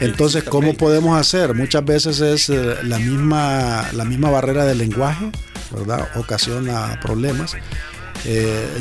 Entonces, 0.00 0.44
¿cómo 0.44 0.74
podemos 0.74 1.18
hacer? 1.18 1.54
Muchas 1.54 1.84
veces 1.84 2.20
es 2.20 2.50
eh, 2.50 2.76
la 2.84 2.98
misma, 2.98 3.88
la 3.92 4.04
misma 4.04 4.30
barrera 4.30 4.64
del 4.64 4.78
lenguaje, 4.78 5.30
¿verdad? 5.72 6.08
Ocasiona 6.16 7.00
problemas. 7.00 7.56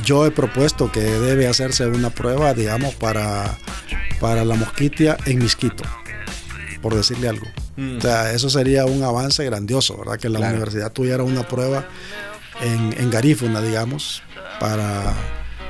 yo 0.05 0.25
he 0.25 0.31
propuesto 0.31 0.91
que 0.91 1.01
debe 1.01 1.47
hacerse 1.47 1.87
una 1.87 2.11
prueba, 2.11 2.53
digamos, 2.53 2.93
para, 2.95 3.57
para 4.19 4.45
la 4.45 4.55
mosquitia 4.55 5.17
en 5.25 5.39
Misquito 5.39 5.83
por 6.83 6.93
decirle 6.93 7.29
algo. 7.29 7.47
Mm. 7.77 7.97
O 7.97 8.01
sea, 8.01 8.31
eso 8.31 8.49
sería 8.51 8.85
un 8.85 9.01
avance 9.01 9.43
grandioso, 9.43 9.97
¿verdad? 9.97 10.19
Que 10.19 10.29
la 10.29 10.37
Claro. 10.37 10.53
universidad 10.53 10.91
tuviera 10.91 11.23
una 11.23 11.47
prueba 11.47 11.87
en, 12.61 12.93
en 12.99 13.09
garífuna, 13.09 13.59
digamos, 13.61 14.21
para, 14.59 15.13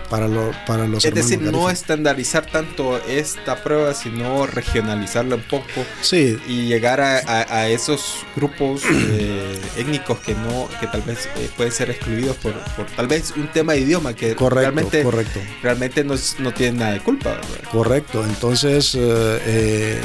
para, 0.09 0.27
lo- 0.27 0.51
para 0.67 0.87
los 0.87 1.03
Es 1.05 1.13
decir, 1.13 1.41
no 1.41 1.69
estandarizar 1.69 2.45
tanto 2.45 2.97
esta 3.07 3.63
prueba, 3.63 3.93
sino 3.93 4.45
regionalizarla 4.45 5.35
un 5.35 5.43
poco 5.43 5.65
Sí, 6.01 6.37
y 6.47 6.67
llegar 6.67 7.01
a, 7.01 7.17
a- 7.19 7.55
a 7.59 7.67
esos 7.67 8.17
grupos 8.35 8.83
eh, 8.91 9.59
étnicos 9.77 10.19
que 10.19 10.33
no, 10.35 10.67
que 10.79 10.87
tal 10.87 11.01
vez 11.01 11.27
eh, 11.37 11.49
pueden 11.55 11.71
ser 11.71 11.89
excluidos 11.89 12.35
por, 12.37 12.53
por 12.75 12.85
tal 12.87 13.07
vez 13.07 13.33
un 13.35 13.47
tema 13.47 13.73
de 13.73 13.79
idioma 13.79 14.13
que 14.15 14.35
correcto, 14.35 14.59
realmente, 14.61 15.03
correcto. 15.03 15.39
realmente 15.61 16.03
no, 16.03 16.15
no 16.39 16.53
tienen 16.53 16.77
nada 16.79 16.93
de 16.93 16.99
culpa. 17.01 17.29
¿verdad? 17.31 17.69
Correcto, 17.71 18.23
entonces 18.23 18.95
eh, 18.95 18.99
eh, 19.45 20.01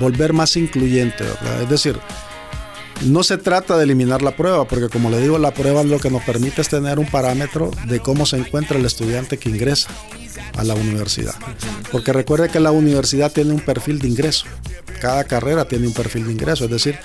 volver 0.00 0.32
más 0.32 0.56
incluyente, 0.56 1.24
¿verdad? 1.24 1.62
Es 1.62 1.68
decir, 1.68 1.98
no 3.02 3.22
se 3.22 3.38
trata 3.38 3.76
de 3.76 3.84
eliminar 3.84 4.22
la 4.22 4.36
prueba, 4.36 4.66
porque 4.66 4.88
como 4.88 5.10
le 5.10 5.20
digo, 5.20 5.38
la 5.38 5.52
prueba 5.52 5.82
lo 5.82 5.98
que 5.98 6.10
nos 6.10 6.22
permite 6.22 6.60
es 6.60 6.68
tener 6.68 6.98
un 6.98 7.06
parámetro 7.06 7.70
de 7.86 8.00
cómo 8.00 8.26
se 8.26 8.36
encuentra 8.36 8.78
el 8.78 8.84
estudiante 8.84 9.38
que 9.38 9.48
ingresa 9.48 9.90
a 10.56 10.64
la 10.64 10.74
universidad. 10.74 11.34
Porque 11.90 12.12
recuerde 12.12 12.48
que 12.48 12.60
la 12.60 12.70
universidad 12.70 13.32
tiene 13.32 13.52
un 13.52 13.60
perfil 13.60 13.98
de 13.98 14.08
ingreso. 14.08 14.46
Cada 15.00 15.24
carrera 15.24 15.64
tiene 15.66 15.86
un 15.86 15.94
perfil 15.94 16.26
de 16.26 16.32
ingreso, 16.32 16.64
es 16.64 16.70
decir, 16.70 16.98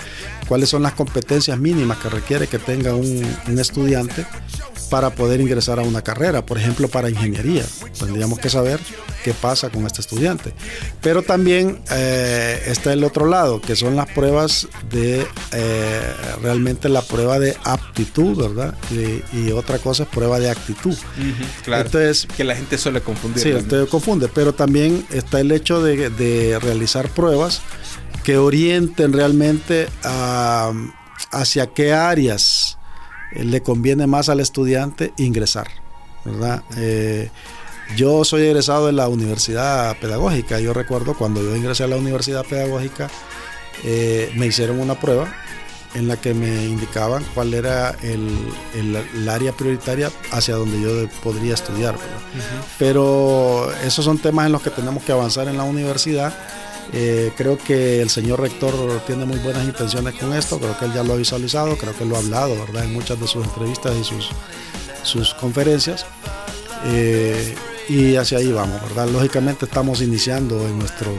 cuáles 0.47 0.69
son 0.69 0.83
las 0.83 0.93
competencias 0.93 1.57
mínimas 1.57 1.97
que 1.99 2.09
requiere 2.09 2.47
que 2.47 2.59
tenga 2.59 2.93
un, 2.93 3.25
un 3.47 3.59
estudiante 3.59 4.25
para 4.89 5.11
poder 5.11 5.39
ingresar 5.39 5.79
a 5.79 5.83
una 5.83 6.01
carrera. 6.01 6.45
Por 6.45 6.57
ejemplo, 6.57 6.89
para 6.89 7.09
ingeniería, 7.09 7.63
tendríamos 7.97 8.39
que 8.39 8.49
saber 8.49 8.79
qué 9.25 9.33
pasa 9.33 9.71
con 9.71 9.87
este 9.87 10.01
estudiante. 10.01 10.53
Pero 11.01 11.23
también 11.23 11.81
eh, 11.91 12.61
está 12.67 12.93
el 12.93 13.03
otro 13.03 13.25
lado, 13.25 13.59
que 13.59 13.75
son 13.75 13.95
las 13.95 14.07
pruebas 14.11 14.67
de 14.91 15.25
eh, 15.51 16.13
realmente 16.43 16.89
la 16.89 17.01
prueba 17.01 17.39
de 17.39 17.57
aptitud, 17.63 18.37
¿verdad? 18.37 18.75
Y, 18.91 19.23
y 19.39 19.51
otra 19.51 19.79
cosa 19.79 20.03
es 20.03 20.09
prueba 20.09 20.37
de 20.39 20.51
actitud. 20.51 20.95
Claro. 21.63 21.85
Entonces, 21.87 22.27
que 22.37 22.43
la 22.43 22.55
gente 22.55 22.77
suele 22.77 23.01
confundir. 23.01 23.41
Sí, 23.41 23.51
usted 23.51 23.87
confunde, 23.87 24.27
pero 24.27 24.53
también 24.53 25.03
está 25.09 25.39
el 25.39 25.51
hecho 25.51 25.81
de, 25.81 26.11
de 26.11 26.59
realizar 26.59 27.09
pruebas 27.09 27.61
que 28.23 28.37
orienten 28.37 29.11
realmente 29.11 29.87
a- 30.03 30.71
hacia 31.31 31.65
qué 31.67 31.93
áreas 31.93 32.77
eh, 33.33 33.43
le 33.43 33.61
conviene 33.63 34.05
más 34.05 34.29
al 34.29 34.39
estudiante 34.39 35.13
ingresar, 35.17 35.67
¿verdad? 36.23 36.61
Eh, 36.77 37.31
yo 37.95 38.23
soy 38.25 38.43
egresado 38.43 38.87
de 38.87 38.91
la 38.93 39.07
universidad 39.07 39.97
pedagógica. 39.99 40.59
Yo 40.59 40.73
recuerdo 40.73 41.13
cuando 41.13 41.41
yo 41.43 41.55
ingresé 41.55 41.83
a 41.83 41.87
la 41.87 41.97
universidad 41.97 42.45
pedagógica, 42.45 43.09
eh, 43.83 44.31
me 44.35 44.47
hicieron 44.47 44.79
una 44.79 44.99
prueba 44.99 45.33
en 45.93 46.07
la 46.09 46.17
que 46.17 46.33
me 46.33 46.65
indicaban 46.65 47.23
cuál 47.33 47.53
era 47.53 47.91
el, 48.01 48.29
el- 48.73 48.95
el 49.15 49.29
área 49.29 49.53
prioritaria 49.53 50.11
hacia 50.31 50.55
donde 50.55 50.81
yo 50.81 51.09
podría 51.23 51.53
estudiar. 51.53 51.95
Pero 52.77 53.71
esos 53.85 54.03
son 54.03 54.17
temas 54.17 54.45
en 54.47 54.51
los 54.51 54.61
que 54.61 54.71
tenemos 54.71 55.03
que 55.03 55.11
avanzar 55.13 55.47
en 55.47 55.57
la 55.57 55.63
universidad. 55.63 56.33
Eh, 56.93 57.31
creo 57.37 57.57
que 57.57 58.01
el 58.01 58.09
señor 58.09 58.41
rector 58.41 58.73
tiene 59.07 59.25
muy 59.25 59.39
buenas 59.39 59.63
intenciones 59.65 60.15
con 60.15 60.33
esto, 60.33 60.59
creo 60.59 60.77
que 60.77 60.85
él 60.85 60.93
ya 60.93 61.03
lo 61.03 61.13
ha 61.13 61.15
visualizado, 61.15 61.77
creo 61.77 61.95
que 61.97 62.05
lo 62.05 62.15
ha 62.15 62.19
hablado, 62.19 62.55
¿verdad? 62.59 62.83
En 62.83 62.93
muchas 62.93 63.19
de 63.19 63.27
sus 63.27 63.43
entrevistas 63.45 63.95
y 63.95 64.03
sus, 64.03 64.29
sus 65.03 65.33
conferencias. 65.33 66.05
Eh, 66.85 67.55
y 67.89 68.15
hacia 68.15 68.37
ahí 68.39 68.51
vamos, 68.51 68.81
¿verdad? 68.81 69.07
Lógicamente 69.09 69.65
estamos 69.65 70.01
iniciando 70.01 70.59
en 70.67 70.79
nuestro 70.79 71.11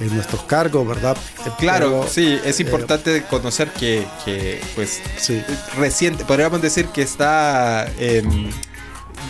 en 0.00 0.14
nuestros 0.14 0.42
cargos, 0.44 0.86
¿verdad? 0.88 1.14
Eh, 1.46 1.50
Claro, 1.58 2.00
pero, 2.00 2.08
sí, 2.10 2.38
es 2.42 2.58
eh, 2.58 2.62
importante 2.62 3.22
conocer 3.24 3.68
que, 3.68 4.06
que, 4.24 4.58
pues, 4.74 4.98
sí, 5.18 5.42
reciente, 5.76 6.24
podríamos 6.24 6.62
decir 6.62 6.86
que 6.86 7.02
está, 7.02 7.86
em, 7.98 8.50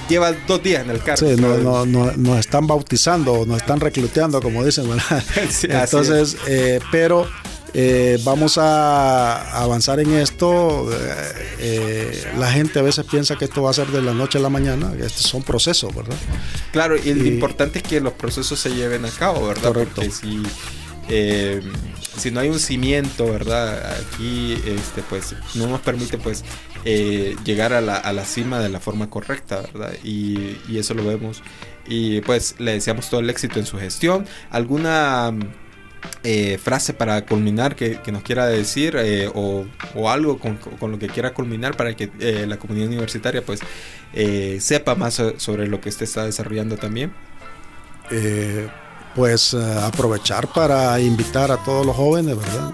lleva 0.08 0.30
dos 0.46 0.62
días 0.62 0.84
en 0.84 0.90
el 0.90 1.02
cargo. 1.02 1.26
sí, 1.28 1.34
no, 1.40 1.56
no, 1.56 1.84
no- 1.86 2.12
nos 2.16 2.38
están 2.38 2.68
bautizando, 2.68 3.44
nos 3.46 3.56
están 3.56 3.80
recluteando, 3.80 4.40
como 4.40 4.64
dicen, 4.64 4.88
¿verdad? 4.88 5.24
Sí, 5.50 5.66
Entonces, 5.68 6.36
eh, 6.46 6.78
pero 6.92 7.26
eh, 7.74 8.18
vamos 8.24 8.58
a 8.58 9.60
avanzar 9.62 10.00
en 10.00 10.12
esto. 10.14 10.90
eh, 10.92 10.96
eh, 11.58 12.24
la 12.38 12.50
gente 12.50 12.78
a 12.78 12.82
veces 12.82 13.04
piensa 13.04 13.36
que 13.36 13.44
esto 13.44 13.62
va 13.62 13.70
a 13.70 13.74
ser 13.74 13.88
de 13.88 14.02
la 14.02 14.12
noche 14.14 14.38
a 14.38 14.40
la 14.40 14.48
mañana. 14.50 14.92
Estos 14.94 15.22
son 15.22 15.42
procesos, 15.42 15.94
¿verdad? 15.94 16.16
Claro, 16.72 16.96
y 16.96 17.12
lo 17.14 17.24
Y- 17.24 17.28
importante 17.28 17.78
es 17.78 17.82
que 17.84 18.00
los 18.00 18.12
procesos 18.14 18.58
se 18.58 18.70
lleven 18.74 19.04
a 19.04 19.10
cabo, 19.10 19.46
¿verdad? 19.46 19.68
Correcto. 19.72 19.94
Porque 19.96 20.10
si, 20.10 20.42
eh, 21.08 21.60
si 22.16 22.30
no 22.30 22.40
hay 22.40 22.48
un 22.48 22.58
cimiento, 22.60 23.30
¿verdad? 23.30 23.96
Aquí, 24.00 24.54
este, 24.66 25.02
pues, 25.08 25.34
no 25.54 25.66
nos 25.66 25.80
permite, 25.80 26.18
pues, 26.18 26.44
eh, 26.84 27.36
llegar 27.44 27.72
a 27.72 27.80
la, 27.80 27.96
a 27.96 28.12
la 28.12 28.24
cima 28.24 28.58
de 28.60 28.68
la 28.70 28.80
forma 28.80 29.10
correcta, 29.10 29.60
¿verdad? 29.72 29.92
Y, 30.02 30.56
y 30.68 30.78
eso 30.78 30.94
lo 30.94 31.04
vemos. 31.04 31.42
Y 31.86 32.20
pues 32.20 32.54
le 32.58 32.72
deseamos 32.72 33.10
todo 33.10 33.20
el 33.20 33.28
éxito 33.30 33.58
en 33.58 33.66
su 33.66 33.76
gestión. 33.78 34.24
¿Alguna 34.50 35.32
eh, 36.24 36.58
frase 36.62 36.92
para 36.94 37.24
culminar 37.26 37.76
que, 37.76 38.00
que 38.00 38.12
nos 38.12 38.22
quiera 38.22 38.46
decir 38.46 38.96
eh, 38.98 39.30
o, 39.34 39.64
o 39.94 40.10
algo 40.10 40.38
con, 40.38 40.56
con 40.56 40.90
lo 40.92 40.98
que 40.98 41.08
quiera 41.08 41.32
culminar 41.34 41.76
para 41.76 41.94
que 41.94 42.10
eh, 42.20 42.44
la 42.48 42.58
comunidad 42.58 42.88
universitaria 42.88 43.42
pues 43.42 43.60
eh, 44.12 44.58
sepa 44.60 44.94
más 44.94 45.14
so- 45.14 45.38
sobre 45.38 45.66
lo 45.66 45.80
que 45.80 45.88
usted 45.88 46.04
está 46.04 46.24
desarrollando 46.24 46.76
también? 46.76 47.12
Eh, 48.10 48.68
pues 49.14 49.54
eh, 49.54 49.58
aprovechar 49.82 50.46
para 50.52 50.98
invitar 51.00 51.50
a 51.50 51.56
todos 51.64 51.84
los 51.84 51.96
jóvenes, 51.96 52.36
¿verdad? 52.36 52.72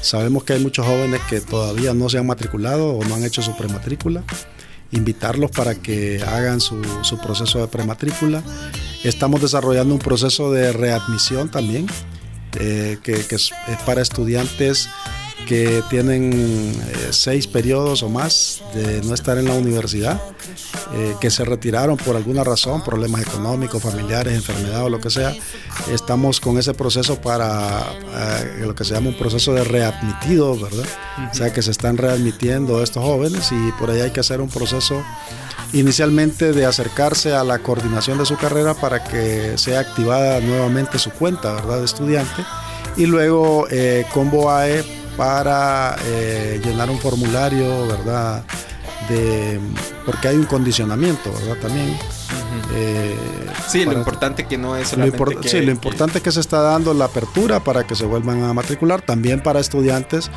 Sabemos 0.00 0.44
que 0.44 0.52
hay 0.54 0.60
muchos 0.60 0.86
jóvenes 0.86 1.20
que 1.30 1.40
todavía 1.40 1.94
no 1.94 2.08
se 2.10 2.18
han 2.18 2.26
matriculado 2.26 2.90
o 2.94 3.04
no 3.04 3.14
han 3.14 3.24
hecho 3.24 3.40
su 3.42 3.56
prematrícula. 3.56 4.22
Invitarlos 4.90 5.50
para 5.50 5.74
que 5.74 6.22
hagan 6.22 6.60
su, 6.60 6.82
su 7.02 7.18
proceso 7.18 7.60
de 7.60 7.68
prematrícula. 7.68 8.42
Estamos 9.02 9.40
desarrollando 9.40 9.94
un 9.94 10.00
proceso 10.00 10.50
de 10.52 10.72
readmisión 10.72 11.50
también, 11.50 11.86
eh, 12.58 12.98
que, 13.02 13.12
es 13.12 13.50
para 13.84 14.00
estudiantes 14.00 14.88
que 15.46 15.82
tienen 15.90 16.32
eh, 16.32 17.08
seis 17.10 17.46
periodos 17.46 18.02
o 18.02 18.08
más 18.08 18.62
de 18.74 19.02
no 19.02 19.14
estar 19.14 19.36
en 19.36 19.44
la 19.44 19.52
universidad, 19.52 20.20
eh, 20.94 21.14
que 21.20 21.30
se 21.30 21.44
retiraron 21.44 21.96
por 21.96 22.16
alguna 22.16 22.44
razón, 22.44 22.82
problemas 22.82 23.22
económicos, 23.22 23.82
familiares, 23.82 24.34
enfermedad 24.34 24.84
o 24.84 24.88
lo 24.88 25.00
que 25.00 25.10
sea. 25.10 25.34
Estamos 25.90 26.40
con 26.40 26.58
ese 26.58 26.74
proceso 26.74 27.20
para 27.20 27.80
eh, 27.80 28.60
lo 28.60 28.74
que 28.74 28.84
se 28.84 28.94
llama 28.94 29.08
un 29.08 29.18
proceso 29.18 29.52
de 29.52 29.64
readmitidos, 29.64 30.60
¿verdad? 30.60 30.86
O 31.30 31.34
sea 31.34 31.52
que 31.52 31.62
se 31.62 31.70
están 31.70 31.96
readmitiendo 31.96 32.82
estos 32.82 33.02
jóvenes 33.02 33.50
y 33.52 33.72
por 33.72 33.90
ahí 33.90 34.00
hay 34.00 34.10
que 34.10 34.20
hacer 34.20 34.40
un 34.40 34.48
proceso 34.48 35.02
inicialmente 35.72 36.52
de 36.52 36.64
acercarse 36.64 37.34
a 37.34 37.44
la 37.44 37.58
coordinación 37.58 38.18
de 38.18 38.26
su 38.26 38.36
carrera 38.36 38.74
para 38.74 39.04
que 39.04 39.58
sea 39.58 39.80
activada 39.80 40.40
nuevamente 40.40 40.98
su 40.98 41.10
cuenta, 41.10 41.52
¿verdad? 41.54 41.78
De 41.80 41.84
estudiante. 41.84 42.44
Y 42.96 43.06
luego 43.06 43.66
eh, 43.70 44.06
con 44.12 44.30
BOAE 44.30 44.84
para 45.16 45.96
eh, 46.06 46.60
llenar 46.64 46.90
un 46.90 46.98
formulario, 46.98 47.86
¿verdad? 47.86 48.44
De, 49.08 49.60
porque 50.06 50.28
hay 50.28 50.36
un 50.36 50.46
condicionamiento, 50.46 51.32
¿verdad? 51.32 51.56
También. 51.60 51.98
Eh, 52.72 53.16
Sí, 53.68 53.84
lo 53.84 53.92
importante 53.92 54.46
que 54.46 54.58
no 54.58 54.76
es 54.76 54.84
lo, 54.96 55.06
solamente 55.06 55.36
que, 55.42 55.48
sí, 55.48 55.60
lo 55.60 55.72
importante 55.72 56.18
es 56.18 56.24
que 56.24 56.32
se 56.32 56.40
está 56.40 56.60
dando 56.60 56.94
la 56.94 57.06
apertura 57.06 57.60
para 57.60 57.86
que 57.86 57.94
se 57.94 58.04
vuelvan 58.04 58.42
a 58.42 58.52
matricular, 58.52 59.02
también 59.02 59.40
para 59.40 59.60
estudiantes 59.60 60.30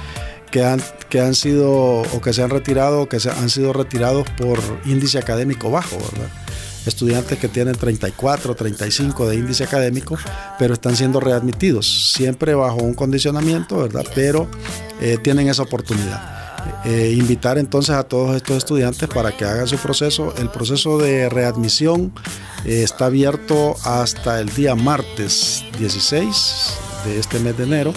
que 0.52 0.64
han, 0.64 0.82
que 1.10 1.20
han 1.20 1.36
sido 1.36 1.72
o 1.72 2.22
que 2.22 2.34
se 2.34 2.44
han 2.44 2.50
retirado 2.50 3.02
o 3.02 3.10
que 3.10 3.20
se 3.20 3.30
han 3.30 3.50
sido 3.50 3.74
retirados 3.74 4.30
por 4.32 4.60
índice 4.86 5.18
académico 5.18 5.70
bajo, 5.70 5.98
¿verdad? 5.98 6.30
Estudiantes 6.86 7.38
que 7.38 7.50
tienen 7.50 7.76
34, 7.76 8.56
35 8.56 9.28
de 9.28 9.36
índice 9.36 9.66
académico, 9.66 10.18
pero 10.58 10.74
están 10.74 10.96
siendo 10.96 11.20
readmitidos, 11.20 12.14
siempre 12.14 12.56
bajo 12.56 12.78
un 12.78 12.94
condicionamiento, 12.94 13.78
¿verdad? 13.78 14.06
Pero 14.16 14.48
eh, 15.02 15.18
tienen 15.22 15.50
esa 15.50 15.64
oportunidad. 15.64 16.37
Eh, 16.86 17.14
invitar 17.18 17.58
entonces 17.58 17.96
a 17.96 18.04
todos 18.04 18.36
estos 18.36 18.58
estudiantes 18.58 19.10
para 19.10 19.36
que 19.36 19.46
hagan 19.46 19.68
su 19.68 19.78
proceso. 19.78 20.34
El 20.38 20.50
proceso 20.50 20.98
de 20.98 21.30
readmisión 21.30 22.14
eh, 22.66 22.84
está 22.84 23.08
abierto 23.08 23.76
hasta 23.84 24.40
el 24.40 24.50
día 24.50 24.76
martes 24.76 25.66
16 25.80 26.74
de 27.06 27.20
este 27.20 27.40
mes 27.40 27.58
de 27.58 27.64
enero. 27.64 27.94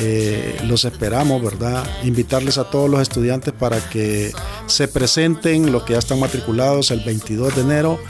Eh, 0.00 0.56
los 0.64 0.84
esperamos, 0.84 1.42
¿verdad? 1.42 1.84
Invitarles 2.02 2.58
a 2.58 2.64
todos 2.64 2.90
los 2.90 3.00
estudiantes 3.00 3.52
para 3.52 3.78
que 3.90 4.32
se 4.66 4.88
presenten, 4.88 5.70
los 5.70 5.84
que 5.84 5.92
ya 5.92 5.98
están 5.98 6.18
matriculados, 6.18 6.90
el 6.90 7.00
22 7.00 7.54
de 7.54 7.60
enero, 7.60 8.00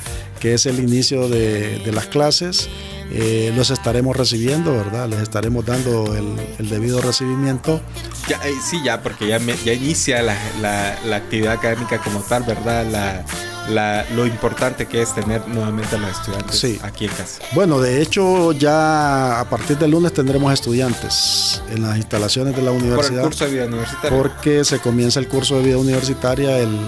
que 0.40 0.54
es 0.54 0.64
el 0.66 0.78
inicio 0.78 1.28
de, 1.28 1.80
de 1.80 1.92
las 1.92 2.06
clases. 2.06 2.68
Eh, 3.16 3.52
los 3.54 3.70
estaremos 3.70 4.16
recibiendo, 4.16 4.72
¿verdad? 4.72 5.08
Les 5.08 5.20
estaremos 5.20 5.64
dando 5.64 6.16
el, 6.16 6.68
debido 6.68 7.00
recibimiento. 7.00 7.80
Eh, 8.28 8.54
sí, 8.60 8.82
ya, 8.84 9.02
porque 9.02 9.28
ya, 9.28 9.38
inicia 9.72 10.20
la, 10.20 11.14
actividad 11.14 11.52
académica 11.52 11.98
como 11.98 12.20
tal, 12.22 12.42
¿verdad? 12.42 13.24
La, 13.68 14.04
lo 14.14 14.26
importante 14.26 14.86
que 14.86 15.02
es 15.02 15.14
tener 15.14 15.46
nuevamente 15.48 15.96
a 15.96 15.98
los 15.98 16.10
estudiantes 16.10 16.82
aquí 16.82 17.06
en 17.06 17.10
casa. 17.12 17.42
Bueno, 17.52 17.80
de 17.80 18.02
hecho 18.02 18.52
ya 18.52 19.40
a 19.40 19.48
partir 19.48 19.78
del 19.78 19.90
lunes 19.90 20.12
tendremos 20.12 20.52
estudiantes 20.52 21.62
en 21.70 21.82
las 21.82 21.96
instalaciones 21.96 22.54
de 22.54 22.62
la 22.62 22.72
universidad. 22.72 23.08
Por 23.08 23.14
el 23.14 23.22
curso 23.22 23.44
de 23.46 23.50
vida 23.50 23.66
universitaria. 23.66 24.18
Porque 24.18 24.64
se 24.64 24.78
comienza 24.78 25.20
el 25.20 25.28
curso 25.28 25.56
de 25.56 25.64
vida 25.64 25.78
universitaria 25.78 26.58
el, 26.58 26.78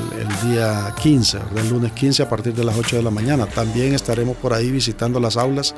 día 0.42 0.94
15, 1.00 1.38
del 1.54 1.68
lunes 1.70 1.92
15 1.92 2.22
a 2.22 2.28
partir 2.28 2.54
de 2.54 2.64
las 2.64 2.76
8 2.76 2.96
de 2.96 3.02
la 3.02 3.10
mañana. 3.10 3.46
También 3.46 3.94
estaremos 3.94 4.36
por 4.36 4.52
ahí 4.52 4.70
visitando 4.70 5.18
las 5.20 5.36
aulas 5.36 5.74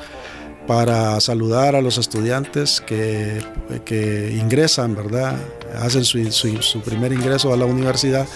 para 0.67 1.19
saludar 1.21 1.77
a 1.77 1.81
los 1.81 1.97
estudiantes 1.97 2.83
que, 2.83 3.43
que 3.85 4.37
ingresan, 4.39 4.95
¿verdad? 4.95 5.37
Hacen 5.81 6.05
su, 6.05 6.31
su, 6.31 6.81
primer 6.83 7.13
ingreso 7.13 7.55
a 7.55 7.57
la 7.57 7.65
universidad. 7.65 8.27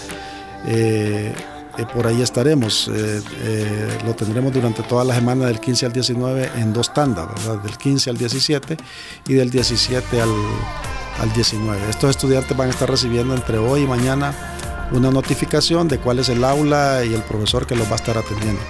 Eh, 0.65 1.31
eh, 1.77 1.85
por 1.93 2.07
ahí 2.07 2.21
estaremos. 2.21 2.89
Eh, 2.93 3.99
lo 4.05 4.13
tendremos 4.13 4.53
durante 4.53 4.83
toda 4.83 5.03
la 5.03 5.15
semana 5.15 5.45
del 5.47 5.59
15 5.59 5.87
al 5.87 5.93
19 5.93 6.51
en 6.55 6.73
dos 6.73 6.93
tandas, 6.93 7.27
¿verdad? 7.27 7.61
Del 7.63 7.77
15 7.77 8.09
al 8.09 8.17
17 8.17 8.77
y 9.27 9.33
del 9.33 9.49
17 9.49 10.21
al, 10.21 10.29
al 11.21 11.33
19. 11.33 11.89
Estos 11.89 12.11
estudiantes 12.11 12.55
van 12.55 12.67
a 12.67 12.71
estar 12.71 12.89
recibiendo 12.89 13.33
entre 13.33 13.57
hoy 13.57 13.81
y 13.83 13.87
mañana 13.87 14.33
una 14.91 15.11
notificación 15.11 15.87
de 15.87 15.99
cuál 15.99 16.19
es 16.19 16.29
el 16.29 16.43
aula 16.43 17.03
y 17.03 17.13
el 17.13 17.23
profesor 17.23 17.65
que 17.65 17.75
los 17.75 17.87
va 17.87 17.93
a 17.93 17.95
estar 17.95 18.17
atendiendo. 18.17 18.61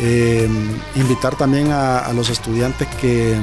Eh, 0.00 0.48
invitar 0.96 1.36
también 1.36 1.70
a, 1.70 2.12
los 2.12 2.28
estudiantes 2.28 2.88
que, 3.00 3.36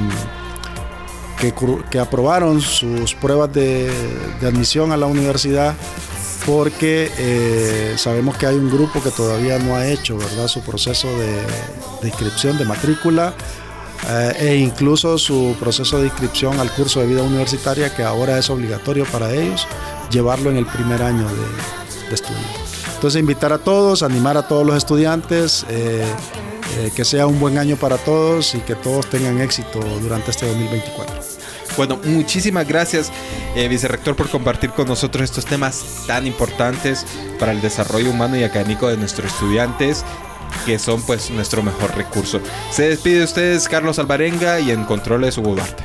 que, 1.90 1.98
aprobaron 1.98 2.60
sus 2.60 3.14
pruebas 3.14 3.52
de, 3.52 3.90
admisión 4.42 4.92
a 4.92 4.96
la 4.96 5.06
universidad 5.06 5.74
porque 6.46 7.10
eh, 7.18 7.94
sabemos 7.96 8.36
que 8.36 8.46
hay 8.46 8.56
un 8.56 8.70
grupo 8.70 9.02
que 9.02 9.10
todavía 9.10 9.58
no 9.58 9.76
ha 9.76 9.86
hecho 9.86 10.16
¿verdad? 10.16 10.48
su 10.48 10.60
proceso 10.60 11.08
de, 11.18 12.08
inscripción 12.08 12.58
de 12.58 12.64
matrícula 12.64 13.34
eh, 14.08 14.32
e 14.40 14.56
incluso 14.56 15.18
su 15.18 15.56
proceso 15.60 16.00
de 16.00 16.06
inscripción 16.06 16.58
al 16.58 16.70
curso 16.72 17.00
de 17.00 17.06
vida 17.06 17.22
universitaria 17.22 17.94
que 17.94 18.02
ahora 18.02 18.38
es 18.38 18.50
obligatorio 18.50 19.04
para 19.06 19.32
ellos 19.32 19.66
llevarlo 20.10 20.50
en 20.50 20.56
el 20.56 20.66
primer 20.66 21.02
año 21.02 21.26
de, 21.28 22.14
estudio. 22.14 22.36
Entonces 22.94 23.18
invitar 23.18 23.54
a 23.54 23.58
todos, 23.58 24.02
animar 24.02 24.36
a 24.36 24.46
todos 24.46 24.66
los 24.66 24.76
estudiantes, 24.76 25.64
eh, 25.70 26.04
que 26.94 27.06
sea 27.06 27.26
un 27.26 27.40
buen 27.40 27.56
año 27.56 27.76
para 27.76 27.96
todos 27.96 28.54
y 28.54 28.58
que 28.58 28.74
todos 28.74 29.08
tengan 29.08 29.40
éxito 29.40 29.80
durante 30.02 30.30
este 30.30 30.46
2024. 30.46 31.31
Bueno, 31.76 31.98
muchísimas 32.04 32.66
gracias, 32.66 33.10
eh, 33.56 33.68
vicerrector, 33.68 34.14
por 34.14 34.28
compartir 34.28 34.70
con 34.70 34.88
nosotros 34.88 35.24
estos 35.24 35.46
temas 35.46 36.04
tan 36.06 36.26
importantes 36.26 37.06
para 37.38 37.52
el 37.52 37.60
desarrollo 37.60 38.10
humano 38.10 38.36
y 38.36 38.44
académico 38.44 38.88
de 38.88 38.96
nuestros 38.96 39.32
estudiantes 39.32 40.04
que 40.66 40.78
son 40.78 41.02
pues 41.02 41.30
nuestro 41.30 41.62
mejor 41.62 41.96
recurso. 41.96 42.40
Se 42.70 42.88
despide 42.88 43.18
de 43.18 43.24
ustedes 43.24 43.68
Carlos 43.68 43.98
Alvarenga 43.98 44.60
y 44.60 44.70
en 44.70 44.84
controles 44.84 45.38
Hugo 45.38 45.54
Duarte. 45.54 45.82